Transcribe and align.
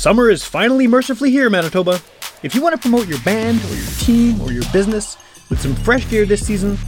Summer 0.00 0.30
is 0.30 0.42
finally 0.42 0.86
mercifully 0.86 1.30
here, 1.30 1.50
Manitoba. 1.50 2.00
If 2.42 2.54
you 2.54 2.62
want 2.62 2.74
to 2.74 2.80
promote 2.80 3.06
your 3.06 3.20
band 3.20 3.62
or 3.62 3.74
your 3.74 3.90
team 3.98 4.40
or 4.40 4.50
your 4.50 4.62
business 4.72 5.18
with 5.50 5.60
some 5.60 5.74
fresh 5.74 6.08
gear 6.08 6.24
this 6.24 6.46
season, 6.46 6.78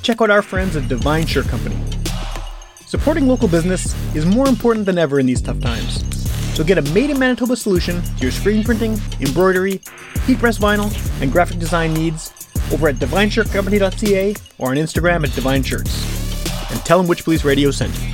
check 0.00 0.22
out 0.22 0.30
our 0.30 0.40
friends 0.40 0.74
at 0.74 0.88
Devine 0.88 1.26
Shirt 1.26 1.46
Company. 1.46 1.76
Supporting 2.86 3.28
local 3.28 3.48
business 3.48 3.94
is 4.14 4.24
more 4.24 4.48
important 4.48 4.86
than 4.86 4.96
ever 4.96 5.20
in 5.20 5.26
these 5.26 5.42
tough 5.42 5.60
times. 5.60 6.02
So 6.56 6.64
get 6.64 6.78
a 6.78 6.82
made 6.94 7.10
in 7.10 7.18
Manitoba 7.18 7.54
solution 7.54 8.02
to 8.02 8.22
your 8.22 8.32
screen 8.32 8.64
printing, 8.64 8.98
embroidery, 9.20 9.82
heat 10.24 10.38
press 10.38 10.56
vinyl, 10.56 10.90
and 11.20 11.30
graphic 11.30 11.58
design 11.58 11.92
needs 11.92 12.32
over 12.72 12.88
at 12.88 12.94
devineshirtcompany.ca 12.94 14.34
or 14.56 14.70
on 14.70 14.78
Instagram 14.78 15.28
at 15.28 15.34
Devine 15.34 15.62
Shirts. 15.62 15.92
And 16.72 16.80
tell 16.86 17.02
them 17.02 17.14
Witchpolice 17.14 17.44
Radio 17.44 17.70
sent 17.70 17.94
you. 18.00 18.13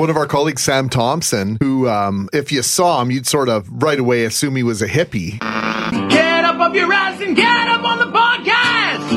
One 0.00 0.08
of 0.08 0.16
our 0.16 0.24
colleagues, 0.24 0.62
Sam 0.62 0.88
Thompson, 0.88 1.58
who, 1.60 1.86
um, 1.86 2.30
if 2.32 2.50
you 2.50 2.62
saw 2.62 3.02
him, 3.02 3.10
you'd 3.10 3.26
sort 3.26 3.50
of 3.50 3.68
right 3.82 3.98
away 3.98 4.24
assume 4.24 4.56
he 4.56 4.62
was 4.62 4.80
a 4.80 4.88
hippie. 4.88 5.38
Get 6.08 6.42
up 6.42 6.58
off 6.58 6.74
your 6.74 6.90
ass 6.90 7.20
and 7.20 7.36
get 7.36 7.68
up 7.68 7.84
on 7.84 7.98
the 7.98 8.06
podcast! 8.06 9.10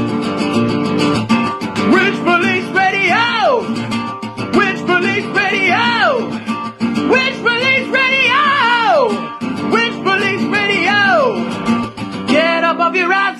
Witchpolice 1.89 2.75
Radio! 2.75 3.63
Witchpolice 4.51 5.33
Radio! 5.33 6.27
Witchpolice 7.07 7.89
Radio! 7.93 9.07
Witchpolice 9.71 10.51
Radio! 10.51 12.27
Get 12.27 12.65
up 12.65 12.79
off 12.79 12.93
your 12.93 13.13
ass 13.13 13.32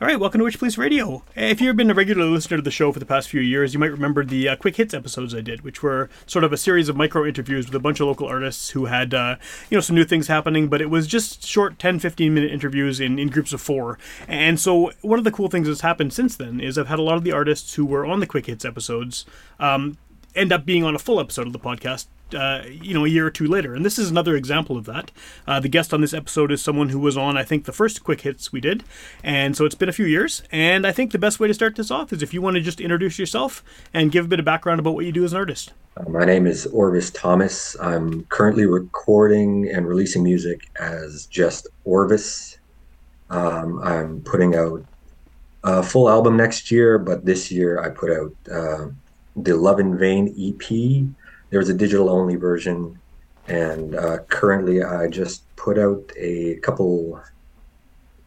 All 0.00 0.06
right, 0.06 0.18
welcome 0.18 0.38
to 0.38 0.46
Witchpolice 0.46 0.78
Radio. 0.78 1.22
If 1.36 1.60
you've 1.60 1.76
been 1.76 1.90
a 1.90 1.94
regular 1.94 2.24
listener 2.24 2.56
to 2.56 2.62
the 2.62 2.70
show 2.70 2.90
for 2.90 2.98
the 2.98 3.04
past 3.04 3.28
few 3.28 3.42
years, 3.42 3.74
you 3.74 3.78
might 3.78 3.90
remember 3.90 4.24
the 4.24 4.48
uh, 4.48 4.56
quick 4.56 4.76
hits 4.76 4.94
episodes 4.94 5.34
I 5.34 5.42
did, 5.42 5.60
which 5.60 5.82
were 5.82 6.08
sort 6.24 6.42
of 6.42 6.54
a 6.54 6.56
series 6.56 6.88
of 6.88 6.96
micro 6.96 7.26
interviews 7.26 7.66
with 7.66 7.74
a 7.74 7.80
bunch 7.80 8.00
of 8.00 8.06
local 8.06 8.26
artists 8.26 8.70
who 8.70 8.86
had, 8.86 9.12
uh, 9.12 9.36
you 9.68 9.76
know, 9.76 9.82
some 9.82 9.94
new 9.94 10.04
things 10.04 10.26
happening, 10.26 10.68
but 10.68 10.80
it 10.80 10.88
was 10.88 11.06
just 11.06 11.44
short 11.44 11.78
10, 11.78 11.98
15 11.98 12.32
minute 12.32 12.50
interviews 12.50 12.98
in, 12.98 13.18
in 13.18 13.28
groups 13.28 13.52
of 13.52 13.60
four. 13.60 13.98
And 14.26 14.58
so 14.58 14.90
one 15.02 15.18
of 15.18 15.26
the 15.26 15.30
cool 15.30 15.50
things 15.50 15.68
that's 15.68 15.82
happened 15.82 16.14
since 16.14 16.34
then 16.34 16.60
is 16.60 16.78
I've 16.78 16.88
had 16.88 16.98
a 16.98 17.02
lot 17.02 17.18
of 17.18 17.24
the 17.24 17.32
artists 17.32 17.74
who 17.74 17.84
were 17.84 18.06
on 18.06 18.20
the 18.20 18.26
quick 18.26 18.46
hits 18.46 18.64
episodes 18.64 19.26
um, 19.58 19.98
end 20.34 20.50
up 20.50 20.64
being 20.64 20.82
on 20.82 20.94
a 20.94 20.98
full 20.98 21.20
episode 21.20 21.46
of 21.46 21.52
the 21.52 21.58
podcast 21.58 22.06
uh, 22.34 22.62
you 22.68 22.94
know, 22.94 23.04
a 23.04 23.08
year 23.08 23.26
or 23.26 23.30
two 23.30 23.46
later. 23.46 23.74
And 23.74 23.84
this 23.84 23.98
is 23.98 24.10
another 24.10 24.36
example 24.36 24.76
of 24.76 24.84
that. 24.86 25.10
Uh, 25.46 25.60
the 25.60 25.68
guest 25.68 25.92
on 25.92 26.00
this 26.00 26.14
episode 26.14 26.52
is 26.52 26.62
someone 26.62 26.90
who 26.90 26.98
was 26.98 27.16
on, 27.16 27.36
I 27.36 27.44
think, 27.44 27.64
the 27.64 27.72
first 27.72 28.04
quick 28.04 28.22
hits 28.22 28.52
we 28.52 28.60
did. 28.60 28.84
And 29.22 29.56
so 29.56 29.64
it's 29.64 29.74
been 29.74 29.88
a 29.88 29.92
few 29.92 30.06
years. 30.06 30.42
And 30.50 30.86
I 30.86 30.92
think 30.92 31.12
the 31.12 31.18
best 31.18 31.40
way 31.40 31.48
to 31.48 31.54
start 31.54 31.76
this 31.76 31.90
off 31.90 32.12
is 32.12 32.22
if 32.22 32.34
you 32.34 32.42
want 32.42 32.54
to 32.56 32.60
just 32.60 32.80
introduce 32.80 33.18
yourself 33.18 33.62
and 33.92 34.12
give 34.12 34.24
a 34.24 34.28
bit 34.28 34.38
of 34.38 34.44
background 34.44 34.80
about 34.80 34.94
what 34.94 35.04
you 35.04 35.12
do 35.12 35.24
as 35.24 35.32
an 35.32 35.38
artist. 35.38 35.72
Uh, 35.96 36.08
my 36.08 36.24
name 36.24 36.46
is 36.46 36.66
Orvis 36.66 37.10
Thomas. 37.10 37.76
I'm 37.80 38.24
currently 38.24 38.66
recording 38.66 39.70
and 39.70 39.86
releasing 39.86 40.22
music 40.22 40.68
as 40.78 41.26
just 41.26 41.66
Orvis. 41.84 42.58
Um, 43.30 43.80
I'm 43.82 44.20
putting 44.22 44.54
out 44.54 44.84
a 45.62 45.82
full 45.82 46.08
album 46.08 46.36
next 46.36 46.70
year, 46.70 46.98
but 46.98 47.24
this 47.24 47.50
year 47.50 47.80
I 47.80 47.90
put 47.90 48.10
out 48.10 48.32
uh, 48.52 48.86
the 49.36 49.56
Love 49.56 49.80
in 49.80 49.98
Vain 49.98 50.34
EP 50.38 51.06
there 51.50 51.58
was 51.58 51.68
a 51.68 51.74
digital 51.74 52.08
only 52.08 52.36
version, 52.36 52.98
and 53.48 53.94
uh, 53.94 54.18
currently 54.28 54.82
I 54.82 55.08
just 55.08 55.44
put 55.56 55.78
out 55.78 56.10
a 56.16 56.56
couple, 56.62 57.20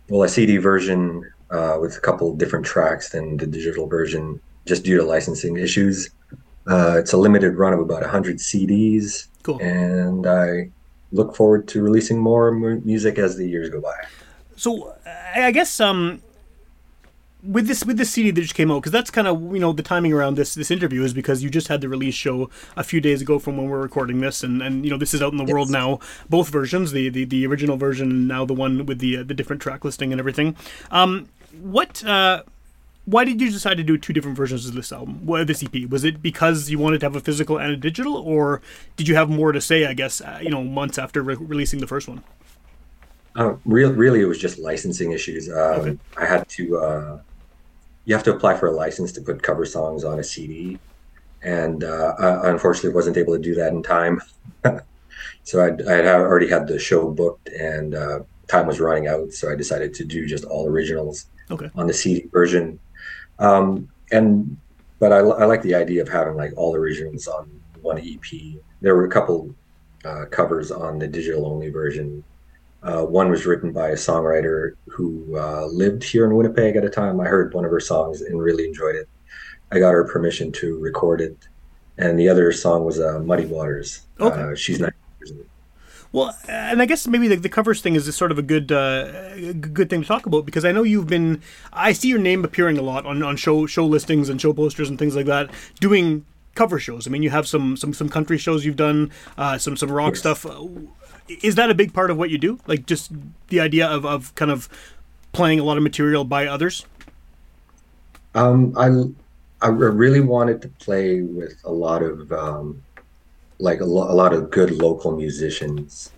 well, 0.10 0.24
a 0.24 0.30
CD 0.30 0.58
version 0.58 1.30
uh, 1.50 1.78
with 1.80 1.98
a 1.98 2.02
couple 2.02 2.36
different 2.36 2.66
tracks 2.66 3.10
than 3.10 3.38
the 3.38 3.48
digital 3.48 3.88
version, 3.88 4.42
just 4.66 4.84
due 4.84 4.98
to 4.98 5.04
licensing 5.04 5.58
issues. 5.58 6.10
Uh, 6.68 6.98
it's 6.98 7.14
a 7.14 7.18
limited 7.18 7.56
run 7.56 7.74
of 7.74 7.80
about 7.80 8.02
100 8.02 8.38
CDs, 8.38 9.28
cool. 9.44 9.60
and 9.62 10.26
I 10.28 10.70
look 11.12 11.36
forward 11.36 11.68
to 11.70 11.82
releasing 11.82 12.18
more 12.18 12.52
music 12.52 13.18
as 13.18 13.38
the 13.38 13.48
years 13.48 13.70
go 13.70 13.80
by. 13.80 13.96
So 14.56 14.96
I 15.36 15.52
guess 15.52 15.80
um, 15.80 16.22
with 17.46 17.68
this 17.68 17.86
with 17.86 17.98
this 17.98 18.10
CD 18.10 18.32
that 18.32 18.42
just 18.42 18.56
came 18.56 18.72
out 18.72 18.80
because 18.80 18.92
that's 18.92 19.12
kind 19.12 19.28
of 19.28 19.42
you 19.54 19.60
know 19.60 19.74
the 19.74 19.84
timing 19.84 20.14
around 20.14 20.36
this 20.36 20.56
this 20.56 20.72
interview 20.72 21.04
is 21.04 21.14
because 21.14 21.44
you 21.44 21.50
just 21.50 21.68
had 21.68 21.82
the 21.82 21.90
release 21.90 22.16
show 22.16 22.50
a 22.78 22.84
few 22.84 23.02
days 23.02 23.22
ago 23.22 23.38
from 23.38 23.58
when 23.58 23.68
we're 23.70 23.82
recording 23.82 24.22
this 24.22 24.44
and 24.44 24.62
and 24.62 24.86
you 24.86 24.92
know 24.92 24.98
this 24.98 25.14
is 25.14 25.22
out 25.22 25.32
in 25.32 25.38
the 25.38 25.44
yes. 25.44 25.52
world 25.52 25.70
now 25.70 26.00
both 26.30 26.50
versions 26.50 26.92
the, 26.94 27.10
the 27.10 27.26
the 27.26 27.46
original 27.46 27.76
version 27.76 28.10
and 28.10 28.28
now 28.28 28.46
the 28.46 28.54
one 28.54 28.86
with 28.86 29.00
the 29.00 29.18
uh, 29.18 29.24
the 29.24 29.34
different 29.34 29.62
track 29.62 29.84
listing 29.84 30.14
and 30.14 30.20
everything 30.20 30.56
um 30.92 31.28
what 31.62 32.04
uh 32.06 32.42
why 33.06 33.26
did 33.26 33.42
you 33.42 33.52
decide 33.52 33.76
to 33.76 33.84
do 33.84 33.98
two 33.98 34.14
different 34.14 34.38
versions 34.38 34.66
of 34.66 34.76
this 34.76 34.90
album, 34.94 35.26
well, 35.26 35.44
this 35.44 35.62
EP? 35.62 35.90
Was 35.90 36.06
it 36.06 36.22
because 36.22 36.70
you 36.70 36.80
wanted 36.80 37.02
to 37.02 37.06
have 37.06 37.18
a 37.18 37.20
physical 37.20 37.58
and 37.58 37.70
a 37.70 37.76
digital, 37.76 38.16
or 38.16 38.62
did 38.96 39.10
you 39.10 39.16
have 39.16 39.30
more 39.30 39.52
to 39.52 39.60
say? 39.60 39.86
I 39.86 39.94
guess 39.94 40.22
uh, 40.22 40.40
you 40.42 40.50
know 40.50 40.64
months 40.64 40.98
after 40.98 41.22
re- 41.22 41.36
releasing 41.36 41.82
the 41.82 41.88
first 41.88 42.08
one. 42.08 42.24
Uh, 43.36 43.56
real, 43.66 43.92
really, 43.92 44.22
it 44.22 44.26
was 44.26 44.40
just 44.40 44.58
licensing 44.58 45.12
issues. 45.12 45.50
Um, 45.50 45.56
okay. 45.58 45.98
I 46.16 46.26
had 46.26 46.48
to 46.50 46.78
uh, 46.78 47.20
you 48.06 48.16
have 48.16 48.24
to 48.24 48.36
apply 48.36 48.58
for 48.58 48.68
a 48.68 48.72
license 48.72 49.12
to 49.14 49.22
put 49.22 49.42
cover 49.42 49.66
songs 49.66 50.04
on 50.04 50.20
a 50.20 50.24
CD, 50.24 50.80
and 51.42 51.84
uh, 51.84 52.16
I 52.18 52.50
unfortunately 52.50 52.94
wasn't 52.94 53.18
able 53.18 53.34
to 53.34 53.42
do 53.42 53.56
that 53.56 53.74
in 53.74 53.84
time. 53.84 54.22
so 55.44 55.64
I'd, 55.64 55.82
I 55.88 55.96
had 55.96 56.06
already 56.08 56.50
had 56.50 56.68
the 56.68 56.80
show 56.80 57.10
booked, 57.10 57.50
and 57.50 57.96
uh, 57.96 58.20
time 58.48 58.68
was 58.68 58.80
running 58.80 59.08
out. 59.08 59.32
So 59.32 59.52
I 59.52 59.56
decided 59.56 59.94
to 59.96 60.06
do 60.06 60.26
just 60.26 60.46
all 60.46 60.68
originals 60.68 61.28
okay. 61.50 61.70
on 61.76 61.88
the 61.88 61.94
CD 61.94 62.28
version. 62.28 62.80
Um, 63.40 63.90
and 64.12 64.58
but 65.00 65.12
I, 65.12 65.18
I 65.18 65.46
like 65.46 65.62
the 65.62 65.76
idea 65.76 66.02
of 66.02 66.10
having 66.10 66.36
like 66.36 66.54
all 66.56 66.76
originals 66.76 67.28
on 67.28 67.50
one 67.82 68.00
EP. 68.00 68.60
There 68.82 68.96
were 68.96 69.06
a 69.06 69.10
couple 69.10 69.54
uh, 70.06 70.26
covers 70.32 70.72
on 70.72 71.00
the 71.00 71.08
digital 71.08 71.46
only 71.46 71.70
version 71.70 72.24
uh, 72.84 73.04
one 73.04 73.30
was 73.30 73.46
written 73.46 73.72
by 73.72 73.90
a 73.90 73.96
songwriter 73.96 74.76
who 74.88 75.38
uh, 75.38 75.66
lived 75.68 76.04
here 76.04 76.26
in 76.26 76.36
Winnipeg 76.36 76.76
at 76.76 76.84
a 76.84 76.90
time. 76.90 77.20
I 77.20 77.26
heard 77.26 77.54
one 77.54 77.66
of 77.66 77.72
her 77.72 77.80
songs 77.80 78.22
and 78.22 78.42
really 78.42 78.66
enjoyed 78.66 78.96
it. 78.96 79.08
I 79.72 79.80
got 79.80 79.92
her 79.92 80.04
permission 80.04 80.52
to 80.54 80.78
record 80.80 81.22
it. 81.22 81.48
And 81.98 82.20
the 82.20 82.28
other 82.28 82.52
song 82.52 82.84
was 82.84 83.00
uh, 83.00 83.20
Muddy 83.20 83.46
Waters. 83.46 84.02
Okay. 84.20 84.42
Uh, 84.42 84.56
she's 84.56 84.80
not. 84.80 84.94
Well, 86.12 86.36
and 86.48 86.80
I 86.80 86.86
guess 86.86 87.08
maybe 87.08 87.28
the, 87.28 87.38
the 87.38 87.50
covers 87.50 87.82
thing 87.82 87.96
is 87.96 88.14
sort 88.16 88.32
of 88.32 88.38
a 88.38 88.44
good 88.44 88.72
uh, 88.72 89.36
good 89.54 89.90
thing 89.90 90.02
to 90.02 90.08
talk 90.08 90.28
about 90.28 90.46
because 90.46 90.64
I 90.64 90.72
know 90.72 90.84
you've 90.84 91.08
been 91.08 91.42
I 91.72 91.92
see 91.92 92.08
your 92.08 92.20
name 92.20 92.46
appearing 92.46 92.78
a 92.78 92.84
lot 92.84 93.08
on, 93.08 93.24
on 93.24 93.36
show 93.36 93.66
show 93.66 93.84
listings 93.84 94.30
and 94.30 94.40
show 94.40 94.54
posters 94.54 94.90
and 94.90 95.00
things 95.00 95.16
like 95.16 95.26
that 95.26 95.50
doing 95.80 96.24
cover 96.54 96.78
shows. 96.78 97.08
I 97.08 97.10
mean, 97.10 97.24
you 97.24 97.32
have 97.32 97.48
some 97.48 97.76
some 97.78 97.94
some 97.94 98.10
country 98.10 98.38
shows 98.38 98.64
you've 98.64 98.76
done, 98.76 99.12
uh, 99.40 99.58
some 99.58 99.76
some 99.76 99.92
rock 99.92 100.12
yes. 100.12 100.20
stuff 100.20 100.46
is 101.28 101.56
that 101.56 101.70
a 101.70 101.74
big 101.74 101.94
part 101.94 102.12
of 102.12 102.18
what 102.18 102.30
you 102.30 102.38
do? 102.38 102.60
Like 102.68 102.86
just 102.86 103.12
the 103.48 103.60
idea 103.60 103.88
of, 103.88 104.06
of 104.06 104.34
kind 104.36 104.52
of 104.52 104.70
playing 105.32 105.60
a 105.60 105.64
lot 105.64 105.78
of 105.78 105.84
material 105.84 106.24
by 106.24 106.48
others? 106.48 106.86
Um, 108.36 108.74
I 108.78 108.90
I 109.66 109.70
really 109.70 110.20
wanted 110.20 110.62
to 110.64 110.70
play 110.70 111.22
with 111.22 111.56
a 111.64 111.72
lot 111.72 112.04
of 112.04 112.32
um, 112.32 112.82
like 113.60 113.80
a, 113.80 113.86
lo- 113.86 114.12
a 114.12 114.16
lot 114.16 114.34
of 114.34 114.52
good 114.52 114.72
local 114.72 115.16
musicians, 115.16 116.12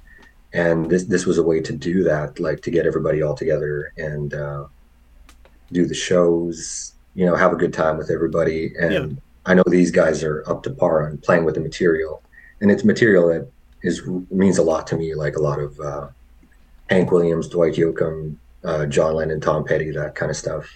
and 0.53 0.89
this 0.89 1.03
this 1.03 1.25
was 1.25 1.37
a 1.37 1.43
way 1.43 1.59
to 1.61 1.73
do 1.73 2.03
that, 2.03 2.39
like 2.39 2.61
to 2.61 2.71
get 2.71 2.85
everybody 2.85 3.21
all 3.21 3.35
together 3.35 3.93
and 3.97 4.33
uh, 4.33 4.65
do 5.71 5.85
the 5.85 5.93
shows. 5.93 6.93
You 7.13 7.25
know, 7.25 7.35
have 7.35 7.53
a 7.53 7.55
good 7.55 7.73
time 7.73 7.97
with 7.97 8.09
everybody, 8.09 8.73
and 8.79 8.93
yeah. 8.93 9.17
I 9.45 9.53
know 9.53 9.63
these 9.67 9.91
guys 9.91 10.23
are 10.23 10.43
up 10.47 10.63
to 10.63 10.69
par 10.69 11.07
on 11.07 11.17
playing 11.19 11.45
with 11.45 11.55
the 11.55 11.61
material, 11.61 12.23
and 12.61 12.71
it's 12.71 12.83
material 12.83 13.27
that 13.29 13.49
is 13.85 14.01
means 14.31 14.57
a 14.57 14.63
lot 14.63 14.87
to 14.87 14.97
me. 14.97 15.13
Like 15.15 15.35
a 15.35 15.41
lot 15.41 15.59
of 15.59 15.79
uh, 15.79 16.07
Hank 16.89 17.11
Williams, 17.11 17.47
Dwight 17.47 17.75
Yoakam, 17.75 18.35
uh, 18.63 18.85
John 18.87 19.15
Lennon, 19.15 19.39
Tom 19.39 19.63
Petty, 19.63 19.91
that 19.91 20.15
kind 20.15 20.29
of 20.29 20.35
stuff. 20.35 20.67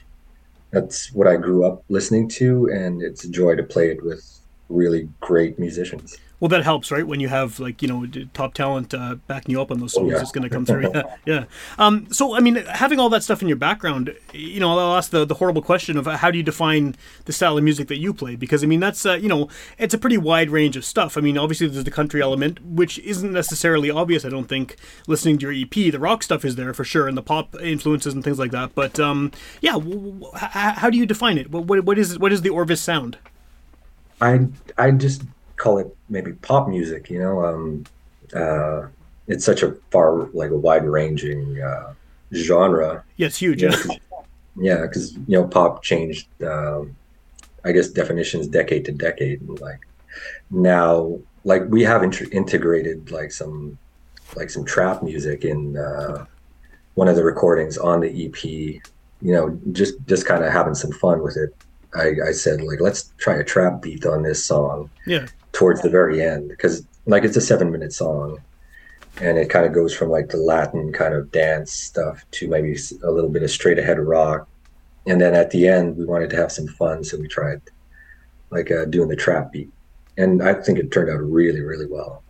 That's 0.71 1.11
what 1.13 1.27
I 1.27 1.35
grew 1.35 1.65
up 1.65 1.83
listening 1.89 2.29
to, 2.29 2.67
and 2.67 3.01
it's 3.01 3.23
a 3.23 3.29
joy 3.29 3.55
to 3.55 3.63
play 3.63 3.89
it 3.89 4.03
with 4.03 4.23
really 4.69 5.09
great 5.19 5.57
musicians. 5.57 6.17
Well, 6.39 6.49
that 6.49 6.63
helps, 6.63 6.89
right? 6.89 7.05
When 7.05 7.19
you 7.19 7.27
have 7.27 7.59
like 7.59 7.81
you 7.81 7.87
know 7.87 8.05
top 8.33 8.53
talent 8.53 8.93
uh, 8.93 9.15
backing 9.27 9.51
you 9.51 9.61
up 9.61 9.71
on 9.71 9.79
those 9.79 9.93
songs, 9.93 10.13
oh, 10.13 10.15
yeah. 10.15 10.21
it's 10.21 10.31
going 10.31 10.43
to 10.43 10.49
come 10.49 10.65
through. 10.65 10.91
yeah, 10.93 11.15
yeah. 11.25 11.43
Um, 11.77 12.11
so, 12.11 12.35
I 12.35 12.39
mean, 12.39 12.55
having 12.55 12.99
all 12.99 13.09
that 13.09 13.23
stuff 13.23 13.41
in 13.41 13.47
your 13.47 13.57
background, 13.57 14.15
you 14.33 14.59
know, 14.59 14.77
I'll 14.77 14.95
ask 14.95 15.11
the, 15.11 15.25
the 15.25 15.35
horrible 15.35 15.61
question 15.61 15.97
of 15.97 16.05
how 16.05 16.31
do 16.31 16.37
you 16.37 16.43
define 16.43 16.95
the 17.25 17.33
style 17.33 17.57
of 17.57 17.63
music 17.63 17.89
that 17.89 17.97
you 17.97 18.13
play? 18.13 18.35
Because 18.35 18.63
I 18.63 18.67
mean, 18.67 18.79
that's 18.79 19.05
uh, 19.05 19.13
you 19.13 19.27
know, 19.27 19.49
it's 19.77 19.93
a 19.93 19.97
pretty 19.97 20.17
wide 20.17 20.49
range 20.49 20.77
of 20.77 20.85
stuff. 20.85 21.17
I 21.17 21.21
mean, 21.21 21.37
obviously 21.37 21.67
there's 21.67 21.83
the 21.83 21.91
country 21.91 22.21
element, 22.21 22.63
which 22.63 22.99
isn't 22.99 23.33
necessarily 23.33 23.91
obvious. 23.91 24.23
I 24.23 24.29
don't 24.29 24.47
think 24.47 24.77
listening 25.07 25.39
to 25.39 25.51
your 25.51 25.65
EP, 25.65 25.91
the 25.91 25.99
rock 25.99 26.23
stuff 26.23 26.45
is 26.45 26.55
there 26.55 26.73
for 26.73 26.85
sure, 26.85 27.07
and 27.07 27.17
the 27.17 27.21
pop 27.21 27.59
influences 27.61 28.13
and 28.13 28.23
things 28.23 28.39
like 28.39 28.51
that. 28.51 28.73
But 28.75 28.97
um, 28.97 29.31
yeah, 29.59 29.77
how 30.33 30.89
do 30.89 30.97
you 30.97 31.05
define 31.05 31.37
it? 31.37 31.51
What, 31.51 31.65
what, 31.65 31.83
what 31.83 31.97
is 31.97 32.17
what 32.17 32.31
is 32.31 32.43
the 32.43 32.49
Orvis 32.49 32.81
sound? 32.81 33.17
I 34.21 34.47
I 34.77 34.91
just 34.91 35.23
call 35.59 35.77
it 35.77 35.87
maybe 36.09 36.31
pop 36.33 36.67
music. 36.67 37.09
You 37.11 37.19
know, 37.19 37.35
um, 37.45 37.83
uh, 38.33 38.87
it's 39.27 39.45
such 39.45 39.61
a 39.61 39.69
far 39.91 40.27
like 40.33 40.49
a 40.51 40.57
wide 40.57 40.85
ranging 40.85 41.61
uh, 41.61 41.93
genre. 42.33 43.03
Yeah, 43.17 43.27
it's 43.27 43.37
huge. 43.37 43.61
You 43.61 43.69
Yeah. 43.69 43.75
know, 43.75 43.83
'cause- 43.83 43.99
yeah, 44.69 44.81
because 44.81 45.13
you 45.13 45.37
know, 45.37 45.45
pop 45.47 45.83
changed. 45.83 46.27
Um, 46.43 46.95
I 47.63 47.71
guess 47.73 47.89
definitions 47.89 48.47
decade 48.47 48.85
to 48.85 48.91
decade. 48.91 49.41
And 49.41 49.59
like 49.61 49.81
now, 50.49 51.19
like 51.43 51.63
we 51.69 51.83
have 51.83 52.03
int- 52.03 52.33
integrated 52.33 53.11
like 53.11 53.31
some 53.31 53.77
like 54.35 54.49
some 54.49 54.63
trap 54.65 55.03
music 55.03 55.43
in 55.45 55.77
uh, 55.77 56.25
one 56.95 57.07
of 57.07 57.15
the 57.15 57.23
recordings 57.23 57.77
on 57.77 57.99
the 58.01 58.09
EP. 58.25 58.43
You 59.21 59.33
know, 59.33 59.59
just 59.73 59.95
just 60.07 60.25
kind 60.25 60.43
of 60.43 60.51
having 60.51 60.75
some 60.75 60.91
fun 60.93 61.21
with 61.21 61.37
it. 61.37 61.53
I, 61.95 62.29
I 62.29 62.31
said 62.33 62.61
like, 62.61 62.79
let's 62.81 63.11
try 63.17 63.35
a 63.37 63.43
trap 63.43 63.81
beat 63.81 64.05
on 64.05 64.21
this 64.21 64.45
song 64.45 64.89
Yeah. 65.07 65.25
Towards 65.51 65.81
the 65.81 65.89
very 65.89 66.21
end 66.21 66.49
because 66.49 66.85
like 67.05 67.23
it's 67.23 67.37
a 67.37 67.41
seven 67.41 67.71
minute 67.71 67.93
song 67.93 68.39
and 69.21 69.37
it 69.37 69.49
kind 69.49 69.65
of 69.65 69.73
goes 69.73 69.93
from 69.93 70.09
like 70.09 70.29
the 70.29 70.37
latin 70.37 70.93
kind 70.93 71.13
of 71.13 71.31
dance 71.31 71.71
stuff 71.71 72.23
to 72.31 72.47
maybe 72.47 72.77
a 73.03 73.11
little 73.11 73.29
bit 73.29 73.43
of 73.43 73.51
straight 73.51 73.79
ahead 73.79 73.99
rock. 73.99 74.47
And 75.05 75.19
then 75.19 75.33
at 75.33 75.51
the 75.51 75.67
end 75.67 75.97
we 75.97 76.05
wanted 76.05 76.29
to 76.31 76.35
have 76.35 76.51
some 76.51 76.67
fun 76.67 77.03
so 77.03 77.17
we 77.17 77.27
tried 77.27 77.61
like 78.51 78.71
uh, 78.71 78.85
doing 78.85 79.09
the 79.09 79.15
trap 79.15 79.51
beat. 79.51 79.69
And 80.17 80.43
i 80.43 80.53
think 80.53 80.79
it 80.79 80.91
turned 80.91 81.09
out 81.09 81.21
really 81.21 81.61
really 81.61 81.87
well. 81.87 82.23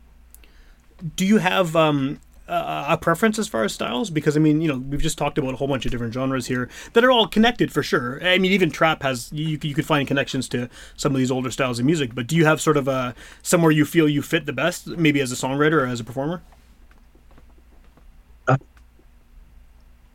Do 1.16 1.26
you 1.26 1.38
have 1.38 1.76
um, 1.76 2.20
a, 2.50 2.94
a 2.94 2.98
preference 2.98 3.40
as 3.40 3.48
far 3.48 3.64
as 3.64 3.74
styles? 3.74 4.10
Because 4.10 4.36
I 4.36 4.40
mean, 4.40 4.62
you 4.62 4.68
know, 4.68 4.78
we've 4.78 5.02
just 5.02 5.18
talked 5.18 5.38
about 5.38 5.54
a 5.54 5.58
whole 5.58 5.68
bunch 5.68 5.86
of 5.86 5.92
different 5.92 6.14
genres 6.14 6.48
here 6.48 6.70
that 6.94 7.04
are 7.04 7.12
all 7.12 7.28
connected 7.28 7.72
for 7.72 7.84
sure. 7.84 8.24
I 8.24 8.38
mean, 8.38 8.52
even 8.52 8.72
trap 8.72 9.04
has 9.04 9.32
you, 9.32 9.60
you 9.62 9.76
could 9.76 9.86
find 9.86 10.08
connections 10.08 10.50
to 10.50 10.70
some 10.96 11.14
of 11.14 11.20
these 11.20 11.32
older 11.32 11.52
styles 11.52 11.80
of 11.80 11.86
music. 11.86 12.16
But 12.16 12.28
do 12.28 12.36
you 12.36 12.46
have 12.46 12.60
sort 12.60 12.78
of 12.78 12.88
a 12.88 13.16
somewhere 13.42 13.72
you 13.72 13.86
feel 13.86 14.10
you 14.10 14.22
fit 14.22 14.46
the 14.46 14.54
best, 14.54 14.88
maybe 14.88 15.22
as 15.22 15.32
a 15.32 15.36
songwriter 15.36 15.82
or 15.82 15.86
as 15.88 16.00
a 16.00 16.04
performer? 16.04 16.42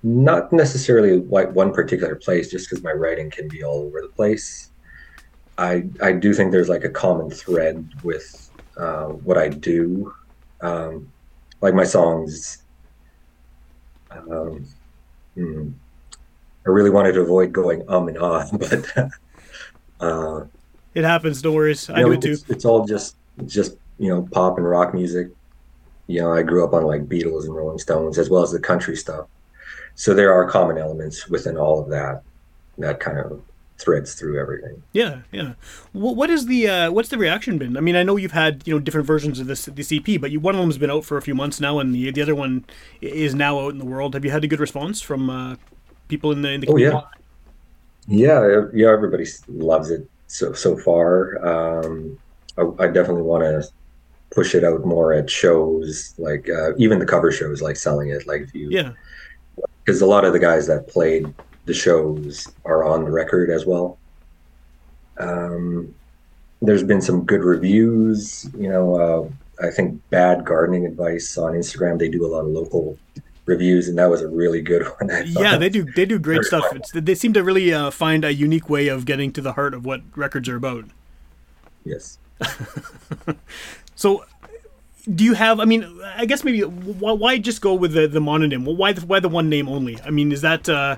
not 0.05 0.53
necessarily 0.53 1.19
like 1.21 1.51
one 1.55 1.73
particular 1.73 2.15
place 2.15 2.51
just 2.51 2.69
because 2.69 2.85
my 2.85 2.93
writing 2.93 3.31
can 3.31 3.49
be 3.49 3.65
all 3.65 3.81
over 3.87 4.03
the 4.03 4.09
place 4.09 4.71
i 5.57 5.83
i 6.03 6.13
do 6.13 6.35
think 6.35 6.53
there's 6.53 6.69
like 6.69 6.85
a 6.85 6.91
common 6.91 7.31
thread 7.31 7.89
with 8.03 8.51
uh, 8.77 9.07
what 9.07 9.39
i 9.39 9.49
do 9.49 10.13
um, 10.61 11.11
like 11.65 11.75
my 11.75 11.85
songs 11.85 12.63
um, 14.11 14.65
hmm, 15.35 15.71
i 16.67 16.69
really 16.69 16.91
wanted 16.91 17.13
to 17.13 17.21
avoid 17.23 17.53
going 17.53 17.83
um 17.89 18.09
and 18.09 18.19
ah 18.19 18.47
but 18.53 19.11
uh, 20.01 20.45
It 20.95 21.05
happens. 21.05 21.43
No 21.43 21.53
worries. 21.53 21.89
I 21.91 22.03
know, 22.03 22.09
do 22.09 22.13
it 22.13 22.23
too. 22.23 22.33
it's, 22.33 22.45
it's 22.51 22.65
all 22.65 22.85
just 22.87 23.17
just 23.47 23.77
you 23.99 24.09
know 24.11 24.29
pop 24.31 24.59
and 24.59 24.69
rock 24.69 24.93
music 24.95 25.27
you 26.07 26.21
know 26.21 26.31
i 26.33 26.43
grew 26.43 26.63
up 26.67 26.73
on 26.75 26.85
like 26.85 27.09
beatles 27.09 27.45
and 27.47 27.55
rolling 27.57 27.79
stones 27.79 28.19
as 28.19 28.29
well 28.31 28.43
as 28.43 28.53
the 28.53 28.61
country 28.61 28.95
stuff 28.97 29.27
so 29.95 30.13
there 30.15 30.33
are 30.37 30.45
common 30.57 30.77
elements 30.79 31.29
within 31.29 31.57
all 31.57 31.81
of 31.83 31.89
that 31.89 32.23
that 32.79 33.01
kind 33.01 33.19
of 33.19 33.41
threads 33.85 34.15
through 34.15 34.41
everything 34.41 34.83
Yeah, 34.93 35.21
yeah. 35.33 35.55
What, 35.93 36.17
what 36.17 36.31
is 36.31 36.47
the 36.47 36.69
uh, 36.69 36.91
what's 36.91 37.09
the 37.09 37.19
reaction 37.19 37.59
been? 37.59 37.77
I 37.77 37.81
mean, 37.81 37.97
I 37.97 38.03
know 38.03 38.17
you've 38.17 38.33
had 38.33 38.63
you 38.67 38.75
know 38.75 38.81
different 38.81 39.07
versions 39.07 39.41
of 39.41 39.47
this 39.47 39.67
this 39.67 39.93
EP, 39.93 40.21
but 40.21 40.31
you, 40.31 40.41
one 40.41 40.55
of 40.55 40.61
them's 40.61 40.79
been 40.79 40.91
out 40.91 41.05
for 41.05 41.17
a 41.17 41.23
few 41.23 41.35
months 41.35 41.61
now, 41.61 41.79
and 41.79 41.95
the 41.95 42.11
the 42.11 42.23
other 42.23 42.35
one 42.35 42.65
is 43.01 43.35
now 43.35 43.59
out 43.61 43.73
in 43.73 43.79
the 43.79 43.85
world. 43.85 44.15
Have 44.15 44.25
you 44.25 44.31
had 44.31 44.45
a 44.45 44.49
good 44.49 44.61
response 44.61 45.01
from 45.01 45.31
uh, 45.31 45.57
people 46.09 46.33
in 46.33 46.43
the 46.43 46.51
in 46.53 46.61
the 46.61 46.67
oh 46.67 46.75
community? 46.75 47.03
yeah 48.07 48.47
yeah 48.47 48.67
yeah 48.75 48.89
everybody 48.89 49.25
loves 49.49 49.91
it 49.91 50.09
so 50.27 50.53
so 50.53 50.77
far 50.77 51.39
um 51.47 52.19
i, 52.59 52.63
I 52.85 52.87
definitely 52.89 53.23
want 53.23 53.45
to 53.45 53.69
push 54.31 54.55
it 54.55 54.65
out 54.65 54.85
more 54.85 55.13
at 55.13 55.31
shows 55.31 56.15
like 56.19 56.49
uh, 56.49 56.75
even 56.77 56.99
the 56.99 57.07
cover 57.07 57.31
shows 57.31 57.63
like 57.63 57.77
selling 57.77 58.11
it 58.11 58.27
like 58.27 58.43
if 58.43 58.55
you 58.55 58.69
Yeah, 58.69 58.93
because 59.85 60.01
a 60.01 60.07
lot 60.07 60.25
of 60.25 60.33
the 60.33 60.39
guys 60.39 60.67
that 60.67 60.89
played 60.89 61.33
the 61.65 61.75
shows 61.75 62.49
are 62.65 62.85
on 62.85 63.05
the 63.05 63.11
record 63.11 63.51
as 63.51 63.67
well. 63.67 63.99
Um, 65.19 65.95
there's 66.61 66.83
been 66.83 67.01
some 67.01 67.25
good 67.25 67.43
reviews. 67.43 68.49
You 68.57 68.69
know, 68.69 68.95
uh, 68.97 69.65
I 69.67 69.71
think 69.71 70.01
Bad 70.11 70.45
Gardening 70.45 70.87
Advice 70.87 71.37
on 71.39 71.53
Instagram. 71.53 71.99
They 71.99 72.09
do 72.09 72.25
a 72.25 72.29
lot 72.29 72.41
of 72.41 72.49
local 72.49 72.99
reviews, 73.47 73.89
and 73.89 73.99
that 73.99 74.11
was 74.11 74.23
a 74.23 74.29
really 74.29 74.63
good 74.63 74.83
one. 74.99 75.11
Yeah. 75.27 75.57
They 75.57 75.69
do 75.69 75.85
they 75.85 76.05
do 76.05 76.19
great 76.19 76.43
stuff. 76.45 76.65
It's, 76.73 76.91
they 76.93 77.15
seem 77.15 77.33
to 77.35 77.45
really 77.45 77.73
uh, 77.73 77.91
find 77.91 78.25
a 78.25 78.33
unique 78.33 78.69
way 78.69 78.89
of 78.89 79.05
getting 79.05 79.33
to 79.33 79.41
the 79.41 79.53
heart 79.53 79.75
of 79.75 79.85
what 79.85 80.03
records 80.17 80.49
are 80.49 80.57
about. 80.57 80.87
Yes. 81.85 82.19
So, 83.97 84.25
do 85.15 85.25
you 85.25 85.35
have? 85.35 85.61
I 85.61 85.65
mean, 85.65 86.01
I 86.17 86.27
guess 86.27 86.45
maybe 86.45 86.63
why, 86.63 87.13
why 87.13 87.39
just 87.39 87.61
go 87.61 87.75
with 87.75 87.93
the 87.93 88.07
the 88.07 88.21
mononym? 88.21 88.65
Why 88.65 88.93
the, 88.93 89.07
why 89.07 89.21
the 89.21 89.29
one 89.29 89.49
name 89.49 89.69
only? 89.69 90.01
I 90.03 90.11
mean, 90.11 90.33
is 90.33 90.41
that? 90.43 90.69
Uh, 90.69 90.97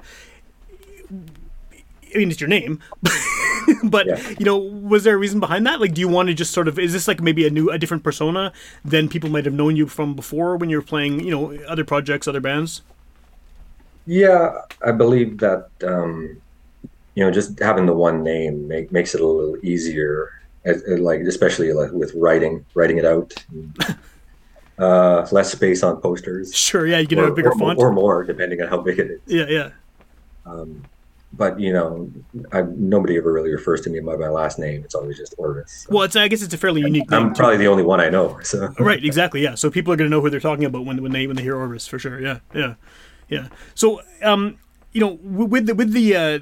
I 2.15 2.19
mean, 2.19 2.31
it's 2.31 2.41
your 2.41 2.49
name, 2.49 2.81
but 3.85 4.07
Yeah. 4.07 4.21
you 4.39 4.45
know, 4.45 4.57
was 4.57 5.05
there 5.05 5.15
a 5.15 5.19
reason 5.19 5.41
behind 5.41 5.67
that? 5.67 5.81
Like, 5.81 5.93
do 5.93 6.01
you 6.01 6.09
want 6.09 6.29
to 6.29 6.35
just 6.35 6.53
sort 6.53 6.69
of? 6.69 6.79
Is 6.79 6.93
this 6.93 7.09
like 7.09 7.21
maybe 7.21 7.47
a 7.47 7.51
new, 7.51 7.71
a 7.71 7.79
different 7.79 8.05
persona 8.05 8.53
than 8.85 9.09
people 9.09 9.29
might 9.29 9.45
have 9.45 9.55
known 9.55 9.77
you 9.77 9.87
from 9.87 10.15
before 10.15 10.57
when 10.57 10.71
you 10.71 10.77
were 10.79 10.83
playing, 10.85 11.21
you 11.21 11.31
know, 11.31 11.53
other 11.67 11.85
projects, 11.85 12.27
other 12.29 12.41
bands? 12.41 12.83
Yeah, 14.07 14.53
I 14.85 14.93
believe 14.93 15.39
that 15.39 15.69
um, 15.83 16.41
you 17.17 17.25
know 17.25 17.31
just 17.31 17.59
having 17.59 17.87
the 17.87 17.93
one 17.93 18.23
name 18.23 18.69
make, 18.69 18.93
makes 18.93 19.15
it 19.15 19.21
a 19.21 19.27
little 19.27 19.57
easier, 19.65 20.31
as, 20.65 20.83
like 20.87 21.21
especially 21.23 21.73
like 21.73 21.91
with 21.91 22.15
writing, 22.15 22.65
writing 22.75 22.99
it 22.99 23.05
out. 23.05 23.35
uh, 24.79 25.27
less 25.33 25.51
space 25.53 25.83
on 25.83 26.01
posters. 26.01 26.55
Sure, 26.55 26.87
yeah, 26.87 26.99
you 26.99 27.09
can 27.09 27.19
have 27.19 27.29
a 27.29 27.35
bigger 27.35 27.51
or, 27.51 27.59
font. 27.59 27.79
or 27.81 27.93
more, 27.93 28.23
depending 28.23 28.63
on 28.63 28.69
how 28.69 28.79
big 28.81 28.99
it 29.01 29.11
is. 29.11 29.21
yeah, 29.27 29.47
yeah. 29.49 29.71
Um, 30.47 30.85
but 31.37 31.59
you 31.61 31.73
know, 31.73 32.11
I, 32.53 32.63
nobody 32.63 33.17
ever 33.17 33.33
really 33.33 33.51
refers 33.51 33.81
to 33.83 33.91
me 33.91 34.01
by 34.01 34.17
my 34.17 34.29
last 34.29 34.59
name. 34.59 34.83
It's 34.85 34.95
always 34.95 35.17
just 35.17 35.35
Orvis. 35.39 35.87
So 35.89 35.95
Well, 35.95 36.05
it's 36.05 36.17
I 36.17 36.29
guess 36.29 36.43
it's 36.43 36.55
a 36.55 36.59
fairly 36.59 36.81
unique 36.81 37.11
name. 37.11 37.27
I'm 37.27 37.35
probably 37.35 37.59
the 37.59 37.69
only 37.69 37.83
one 37.83 38.01
I 38.01 38.09
know. 38.09 38.39
So 38.43 38.69
Right, 38.79 39.05
exactly. 39.05 39.43
Yeah. 39.43 39.55
So 39.55 39.71
people 39.71 39.93
are 39.93 39.97
going 39.97 40.11
to 40.11 40.15
know 40.15 40.21
who 40.21 40.31
they're 40.31 40.41
talking 40.41 40.65
about 40.65 40.85
when 40.85 41.03
when 41.03 41.13
they 41.13 41.27
when 41.27 41.37
they 41.37 41.43
hear 41.43 41.57
Orvis 41.57 41.87
for 41.87 41.99
sure. 41.99 42.21
Yeah, 42.21 42.41
yeah, 42.55 42.75
yeah. 43.29 43.49
So 43.75 44.01
um, 44.23 44.59
you 44.93 45.01
know, 45.01 45.19
with 45.23 45.67
the 45.67 45.75
with 45.75 45.93
the 45.93 46.17
uh, 46.17 46.39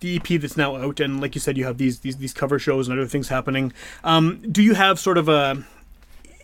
the 0.00 0.16
EP 0.16 0.40
that's 0.40 0.56
now 0.56 0.76
out, 0.76 1.00
and 1.00 1.20
like 1.20 1.34
you 1.34 1.40
said, 1.40 1.56
you 1.56 1.64
have 1.64 1.78
these 1.78 2.00
these 2.00 2.16
these 2.16 2.32
cover 2.32 2.58
shows 2.58 2.88
and 2.88 2.98
other 2.98 3.08
things 3.08 3.28
happening. 3.28 3.72
Um, 4.04 4.42
do 4.50 4.62
you 4.62 4.74
have 4.74 4.98
sort 4.98 5.18
of 5.18 5.28
a 5.28 5.64